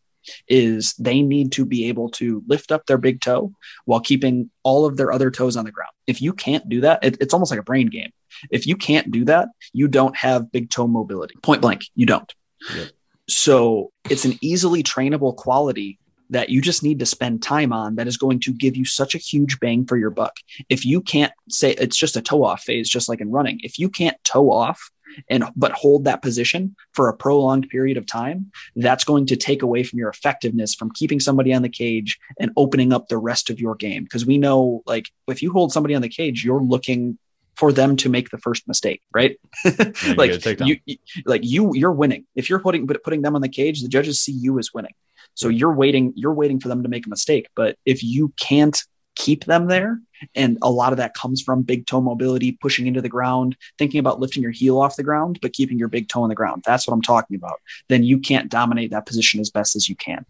[0.48, 3.52] is they need to be able to lift up their big toe
[3.84, 5.92] while keeping all of their other toes on the ground.
[6.06, 8.10] If you can't do that, it, it's almost like a brain game.
[8.50, 11.34] If you can't do that, you don't have big toe mobility.
[11.42, 12.32] Point blank, you don't.
[12.74, 12.88] Yep.
[13.28, 15.98] So it's an easily trainable quality
[16.30, 19.14] that you just need to spend time on that is going to give you such
[19.14, 20.36] a huge bang for your buck.
[20.68, 23.78] If you can't say it's just a toe off phase, just like in running, if
[23.78, 24.90] you can't toe off
[25.28, 29.62] and but hold that position for a prolonged period of time, that's going to take
[29.62, 33.50] away from your effectiveness from keeping somebody on the cage and opening up the rest
[33.50, 34.04] of your game.
[34.04, 37.18] Because we know, like, if you hold somebody on the cage, you're looking
[37.56, 39.38] for them to make the first mistake, right?
[40.16, 42.26] like you, you, like you, you're winning.
[42.34, 44.94] If you're putting putting them on the cage, the judges see you as winning.
[45.34, 47.48] So you're waiting, you're waiting for them to make a mistake.
[47.54, 48.80] But if you can't
[49.16, 50.00] keep them there,
[50.34, 54.00] and a lot of that comes from big toe mobility, pushing into the ground, thinking
[54.00, 56.62] about lifting your heel off the ground, but keeping your big toe on the ground.
[56.64, 57.60] That's what I'm talking about.
[57.88, 60.24] Then you can't dominate that position as best as you can.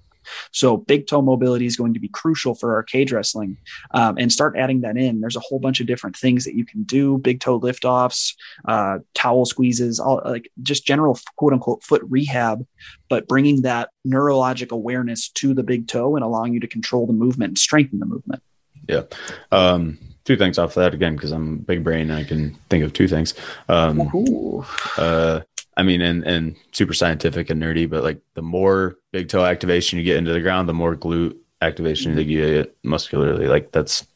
[0.53, 3.57] So big toe mobility is going to be crucial for our cage wrestling,
[3.93, 5.21] um, and start adding that in.
[5.21, 8.37] There's a whole bunch of different things that you can do: big toe lift offs,
[8.67, 12.67] uh, towel squeezes, all like just general quote unquote foot rehab,
[13.09, 17.13] but bringing that neurologic awareness to the big toe and allowing you to control the
[17.13, 18.43] movement and strengthen the movement.
[18.89, 19.03] Yeah.
[19.51, 22.85] Um, two things off of that again because I'm big brain and I can think
[22.85, 23.35] of two things.
[23.69, 24.11] Um,
[24.97, 25.41] uh,
[25.77, 29.99] I mean, and and super scientific and nerdy, but like the more big toe activation
[29.99, 33.47] you get into the ground, the more glute activation that you get muscularly.
[33.47, 34.07] Like that's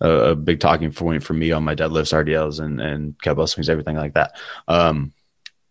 [0.00, 3.68] a, a, big talking point for me on my deadlifts, RDLs, and and kettlebell swings,
[3.68, 4.36] everything like that.
[4.68, 5.12] Um,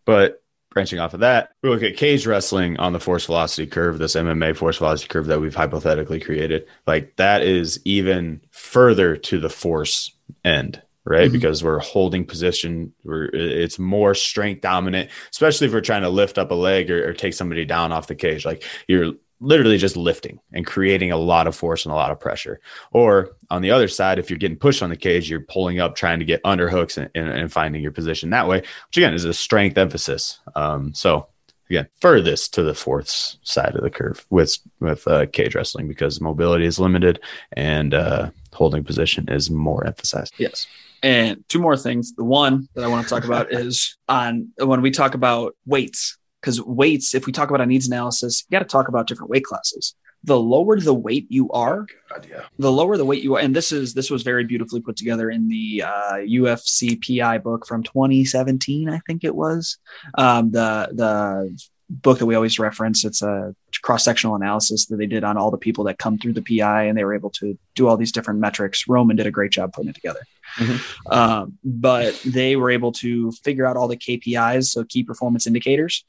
[0.05, 3.97] but branching off of that, we look at cage wrestling on the force velocity curve,
[3.97, 6.67] this MMA force velocity curve that we've hypothetically created.
[6.88, 10.11] Like that is even further to the force
[10.43, 11.24] end right?
[11.24, 11.34] Mm-hmm.
[11.34, 16.38] Because we're holding position, we're it's more strength dominant, especially if we're trying to lift
[16.38, 18.45] up a leg or, or, take somebody down off the cage.
[18.45, 22.20] Like you're literally just lifting and creating a lot of force and a lot of
[22.20, 22.60] pressure.
[22.91, 25.95] Or on the other side, if you're getting pushed on the cage, you're pulling up,
[25.95, 29.26] trying to get underhooks and, and, and finding your position that way, which again is
[29.26, 30.39] a strength emphasis.
[30.55, 31.28] Um, so
[31.70, 33.10] again, furthest to the fourth
[33.41, 37.20] side of the curve with with uh, cage wrestling because mobility is limited
[37.53, 40.34] and uh, holding position is more emphasized.
[40.38, 40.68] Yes.
[41.02, 42.14] And two more things.
[42.14, 46.18] The one that I want to talk about is on when we talk about weights,
[46.41, 49.30] because weights, if we talk about a needs analysis, you got to talk about different
[49.30, 49.95] weight classes.
[50.26, 52.41] The lower the weight you are, God, yeah.
[52.58, 55.30] the lower the weight you are, and this is this was very beautifully put together
[55.30, 59.78] in the uh, UFC PI book from 2017, I think it was.
[60.16, 61.58] Um, the the
[61.89, 63.03] book that we always reference.
[63.03, 66.33] It's a cross sectional analysis that they did on all the people that come through
[66.33, 68.87] the PI, and they were able to do all these different metrics.
[68.87, 70.21] Roman did a great job putting it together.
[70.57, 71.11] Mm-hmm.
[71.11, 76.03] Um, but they were able to figure out all the KPIs, so key performance indicators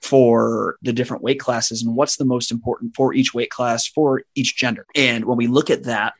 [0.00, 4.22] for the different weight classes and what's the most important for each weight class for
[4.34, 4.86] each gender.
[4.94, 6.14] And when we look at that,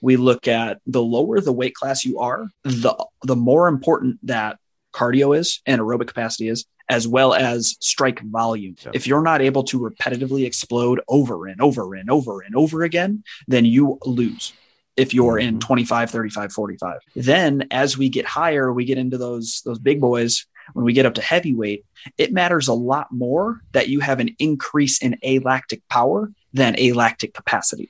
[0.00, 4.58] we look at the lower the weight class you are, the the more important that
[4.92, 8.74] cardio is and aerobic capacity is, as well as strike volume.
[8.92, 13.22] If you're not able to repetitively explode over and over and over and over again,
[13.46, 14.52] then you lose
[14.96, 15.58] if you're in mm-hmm.
[15.60, 20.46] 25 35 45 then as we get higher we get into those those big boys
[20.72, 21.86] when we get up to heavyweight
[22.18, 27.32] it matters a lot more that you have an increase in alactic power than alactic
[27.32, 27.88] capacity.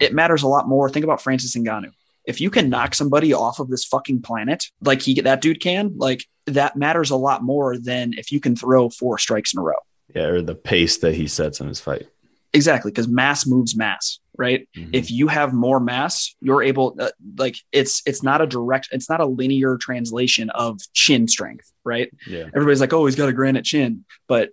[0.00, 0.88] It matters a lot more.
[0.88, 1.92] Think about francis Ngannou
[2.24, 5.92] if you can knock somebody off of this fucking planet like he that dude can
[5.96, 9.62] like that matters a lot more than if you can throw four strikes in a
[9.62, 9.74] row.
[10.14, 12.08] Yeah or the pace that he sets in his fight.
[12.52, 14.68] Exactly because mass moves mass right?
[14.76, 14.90] Mm-hmm.
[14.92, 19.08] if you have more mass you're able uh, like it's it's not a direct it's
[19.08, 22.12] not a linear translation of chin strength right?
[22.26, 22.46] Yeah.
[22.54, 24.50] Everybody's like oh he's got a granite chin but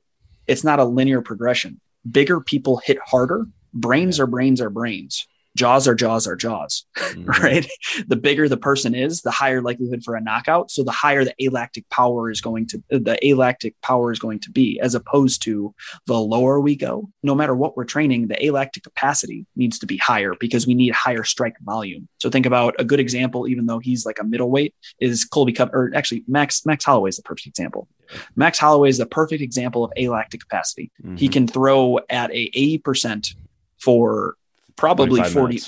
[0.48, 1.80] it's not a linear progression.
[2.10, 3.46] Bigger people hit harder.
[3.74, 4.24] Brains yeah.
[4.24, 7.28] are brains are brains jaws are jaws are jaws, Mhm.
[7.28, 7.68] right?
[8.08, 10.72] The bigger the person is, the higher likelihood for a knockout.
[10.72, 14.52] So the higher the alactic power is going to the alactic power is going to
[14.52, 15.74] be, as opposed to
[16.08, 17.10] the lower we go.
[17.24, 20.94] No matter what we're training, the alactic capacity needs to be higher because we need
[20.94, 22.08] higher strike volume.
[22.20, 25.74] So think about a good example, even though he's like a middleweight, is Colby Cup,
[25.74, 27.88] or actually Max Max Holloway is the perfect example.
[28.36, 30.92] Max Holloway is the perfect example of alactic capacity.
[31.16, 31.32] He Mhm.
[31.34, 33.34] can throw at a 80%
[33.80, 34.36] for
[34.82, 35.62] probably 40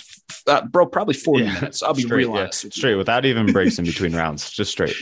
[0.47, 1.82] uh, bro probably 40 Yeah, minutes.
[1.84, 4.72] I'll be straight, real yeah, honest with straight without even breaks in between rounds, just
[4.72, 4.95] straight.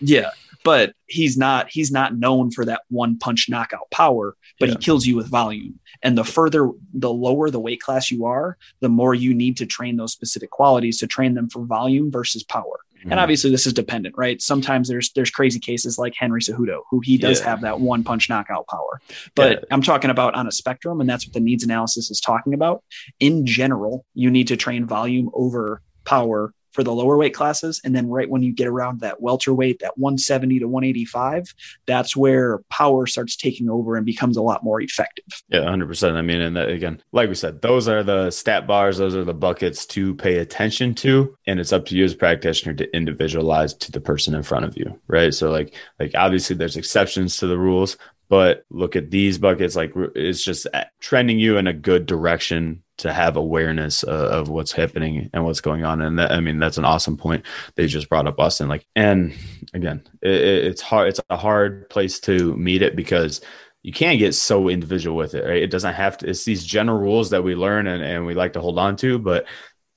[0.00, 0.30] yeah
[0.64, 4.74] but he's not he's not known for that one punch knockout power but Yeah.
[4.74, 5.78] he kills you with volume.
[6.02, 9.66] And the further the lower the weight class you are the more you need to
[9.66, 13.10] train those specific qualities to train them for volume versus power Mhm.
[13.12, 17.00] and obviously this is dependent right sometimes there's there's crazy cases like henry cejudo who
[17.00, 17.46] he does Yeah.
[17.50, 19.00] have that one punch knockout power
[19.34, 19.58] but Yeah.
[19.70, 22.82] i'm talking about on a spectrum and that's what the needs analysis is talking about
[23.20, 27.96] in general you need to train volume over power for the lower weight classes and
[27.96, 31.54] then right when you get around that welterweight that 170 to 185
[31.86, 36.16] that's where power starts taking over and becomes a lot more effective Yeah, hundred percent.
[36.16, 38.98] I mean, and that, again, like we said, those are the stat bars.
[38.98, 42.16] Those are the buckets to pay attention to, and it's up to you as a
[42.16, 45.32] practitioner to individualize to the person in front of you, right?
[45.32, 47.96] So, like, like obviously, there's exceptions to the rules,
[48.28, 49.76] but look at these buckets.
[49.76, 50.66] Like, it's just
[51.00, 55.60] trending you in a good direction to have awareness uh, of what's happening and what's
[55.60, 56.00] going on.
[56.00, 57.44] And that, I mean, that's an awesome point
[57.74, 58.68] they just brought up, Austin.
[58.68, 59.34] Like, and
[59.74, 61.08] again, it, it's hard.
[61.08, 63.40] It's a hard place to meet it because
[63.82, 65.62] you can't get so individual with it, right?
[65.62, 68.54] It doesn't have to, it's these general rules that we learn and, and we like
[68.54, 69.46] to hold on to, but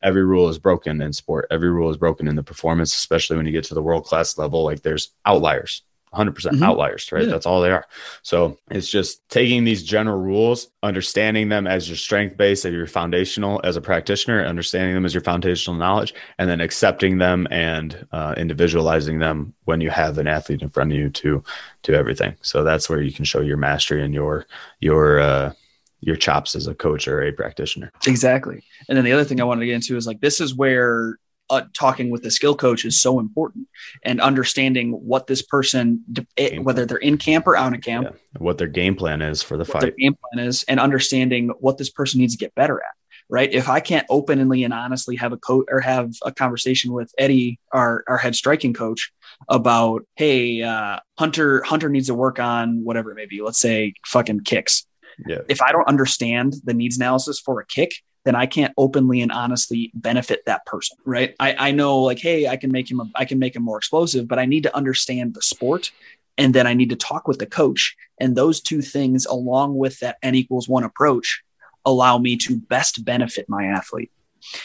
[0.03, 1.47] every rule is broken in sport.
[1.49, 4.37] Every rule is broken in the performance, especially when you get to the world class
[4.37, 4.63] level.
[4.63, 6.63] Like there's outliers, 100% Mhm.
[6.65, 7.25] outliers, right?
[7.25, 7.31] Yeah.
[7.31, 7.85] That's all they are.
[8.23, 12.87] So it's just taking these general rules, understanding them as your strength base, as your
[12.87, 18.07] foundational as a practitioner, understanding them as your foundational knowledge, and then accepting them and
[18.11, 21.43] uh, individualizing them when you have an athlete in front of you to
[21.83, 22.35] to everything.
[22.41, 24.45] So that's where you can show your mastery and your
[24.79, 25.53] your uh,
[26.01, 27.91] your chops as a coach or a practitioner.
[28.07, 28.63] Exactly.
[28.87, 31.17] And then the other thing I wanted to get into is like this is where
[31.49, 33.67] uh, talking with the skill coach is so important
[34.03, 36.03] and understanding what this person,
[36.37, 38.17] eh, whether they're in camp or out of camp, Yeah.
[38.37, 39.97] What their game plan is for the what their fight.
[39.97, 42.91] game plan is, and understanding what this person needs to get better at.
[43.31, 43.53] Right.
[43.53, 47.59] If I can't openly and honestly have a coach or have a conversation with Eddie,
[47.71, 49.11] our, our head striking coach,
[49.47, 53.41] about, hey, uh, Hunter Hunter needs to work on whatever it may be.
[53.41, 54.85] Let's say fucking kicks.
[55.27, 55.39] Yeah.
[55.47, 57.91] If I don't understand the needs analysis for a kick,
[58.29, 61.33] then I can't openly and honestly benefit that person, right?
[61.39, 63.79] I, I know like, hey, I can make him, a, I can make him more
[63.79, 65.91] explosive, but I need to understand the sport,
[66.37, 69.99] and then I need to talk with the coach, and those two things, along with
[70.01, 71.41] that n equals one approach,
[71.85, 74.11] allow me to best benefit my athlete.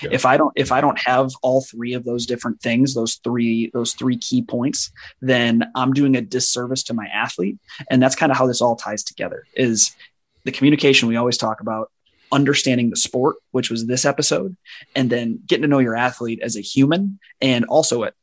[0.02, 0.10] Yeah.
[0.12, 3.70] If I don't, if I don't have all three of those different things, those three,
[3.72, 4.92] those three key points,
[5.22, 7.56] then I'm doing a disservice to my athlete,
[7.90, 9.46] and that's kind of how this all ties together.
[9.56, 9.96] Is
[10.44, 11.90] the communication we always talk about
[12.34, 14.56] understanding the sport, which was this episode,
[14.94, 18.14] and then getting to know your athlete as a human and also at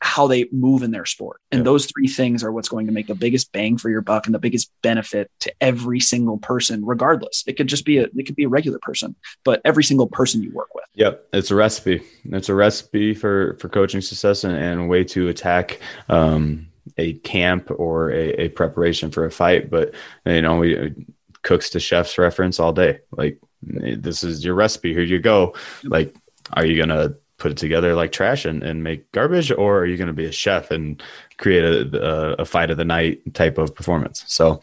[0.00, 1.40] how they move in their sport.
[1.50, 1.64] And Yeah.
[1.64, 4.34] those three things are what's going to make the biggest bang for your buck and
[4.34, 7.42] the biggest benefit to every single person, regardless.
[7.48, 10.42] It could just be a it could be a regular person, but every single person
[10.42, 10.84] you work with.
[10.94, 12.00] Yep, it's a recipe.
[12.26, 17.14] It's a recipe for for coaching success and, and a way to attack um, a
[17.14, 19.68] camp or a, a preparation for a fight.
[19.68, 19.94] But
[20.24, 20.94] you know, we
[21.42, 23.00] cooks to chefs reference all day.
[23.10, 24.92] Like this is your recipe.
[24.92, 25.54] Here you go.
[25.84, 26.14] Like,
[26.52, 29.96] are you gonna put it together like trash and, and make garbage, or are you
[29.96, 31.02] gonna be a chef and
[31.38, 34.24] create a, a, fight of the night type of performance?
[34.26, 34.60] So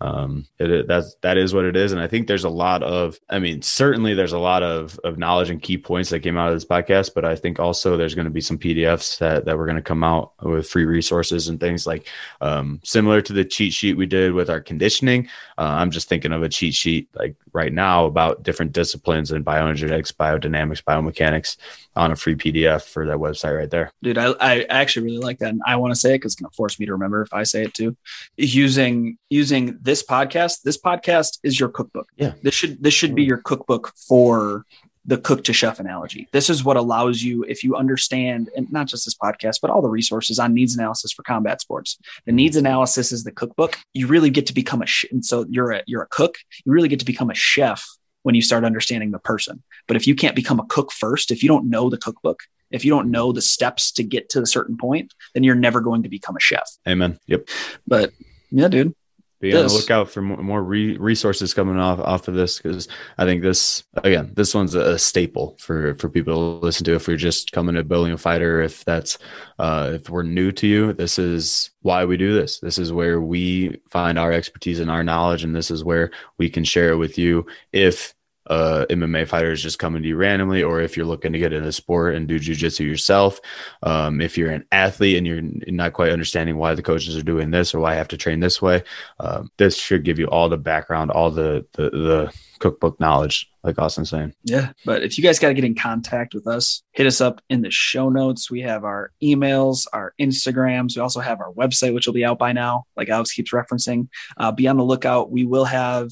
[0.00, 3.18] um, it, that's that is what it is, and I think there's a lot of.
[3.28, 6.48] I mean, certainly there's a lot of of knowledge and key points that came out
[6.48, 9.58] of this podcast, but I think also there's going to be some PDFs that that
[9.58, 12.06] we're going to come out with free resources and things like
[12.40, 15.28] um, similar to the cheat sheet we did with our conditioning.
[15.56, 19.44] Uh, I'm just thinking of a cheat sheet like right now about different disciplines in
[19.44, 21.56] bioenergetics, biodynamics, biomechanics
[21.96, 23.90] on a free PDF for that website right there.
[24.02, 25.50] Dude, I, I actually really like that.
[25.50, 27.42] And I want to say because it's going to force me to remember if I
[27.42, 27.96] say it too.
[28.36, 32.08] Using using this podcast, this podcast is your cookbook.
[32.16, 32.34] Yeah.
[32.42, 33.28] This should this should be mm.
[33.28, 34.64] your cookbook for
[35.08, 36.28] the cook to chef analogy.
[36.32, 39.80] This is what allows you, if you understand, and not just this podcast, but all
[39.80, 41.98] the resources on needs analysis for combat sports.
[42.26, 43.78] The needs analysis is the cookbook.
[43.94, 46.36] You really get to become a, sh- and so you're a you're a cook.
[46.64, 47.86] You really get to become a chef
[48.22, 49.62] when you start understanding the person.
[49.86, 52.84] But if you can't become a cook first, if you don't know the cookbook, if
[52.84, 56.02] you don't know the steps to get to a certain point, then you're never going
[56.02, 56.68] to become a chef.
[56.86, 57.18] Amen.
[57.26, 57.48] Yep.
[57.86, 58.12] But
[58.50, 58.94] yeah, dude,
[59.40, 62.88] be on the lookout for more, re- resources coming off off of this because
[63.18, 67.06] I think this again this one's a staple for for people to listen to if
[67.06, 69.18] you're just coming to building a fighter if that's
[69.58, 73.20] uh, if we're new to you this is why we do this this is where
[73.20, 76.96] we find our expertise and our knowledge and this is where we can share it
[76.96, 78.14] with you if
[78.48, 81.72] uh, MMA fighters just coming to you randomly, or if you're looking to get into
[81.72, 83.40] sport and do jujitsu yourself.
[83.82, 85.42] Um, if you're an athlete and you're
[85.72, 88.40] not quite understanding why the coaches are doing this or why I have to train
[88.40, 88.82] this way,
[89.20, 93.78] um, this should give you all the background, all the, the, the cookbook knowledge, like
[93.78, 94.34] Austin's saying.
[94.44, 94.72] Yeah.
[94.84, 97.62] But if you guys got to get in contact with us, hit us up in
[97.62, 98.50] the show notes.
[98.50, 100.96] We have our emails, our Instagrams.
[100.96, 104.08] We also have our website, which will be out by now, like Alex keeps referencing.
[104.36, 105.30] Uh, be on the lookout.
[105.30, 106.10] We will have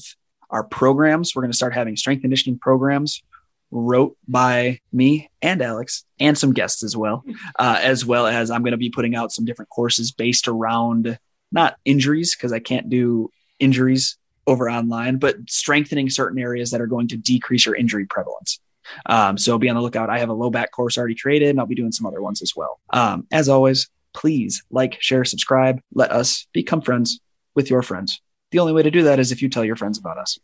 [0.49, 1.35] our programs.
[1.35, 3.21] We're going to start having strength conditioning programs
[3.71, 7.23] wrote by me and Alex and some guests as well,
[7.59, 11.19] uh, as well as I'm going to be putting out some different courses based around
[11.51, 13.29] not injuries because I can't do
[13.59, 18.59] injuries over online, but strengthening certain areas that are going to decrease your injury prevalence.
[19.05, 20.09] Um, so be on the lookout.
[20.09, 22.41] I have a low back course already created, and I'll be doing some other ones
[22.41, 22.79] as well.
[22.91, 25.81] Um, as always, please like, share, subscribe.
[25.93, 27.19] Let us become friends
[27.53, 28.21] with your friends.
[28.51, 30.39] The only way to do that is if you tell your friends about us.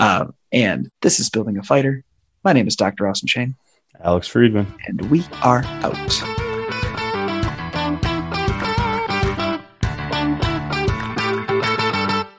[0.00, 2.04] um, and this is Building a Fighter.
[2.44, 3.08] My name is Dr.
[3.08, 3.56] Austin Shane.
[4.02, 4.72] Alex Friedman.
[4.86, 6.37] And we are out.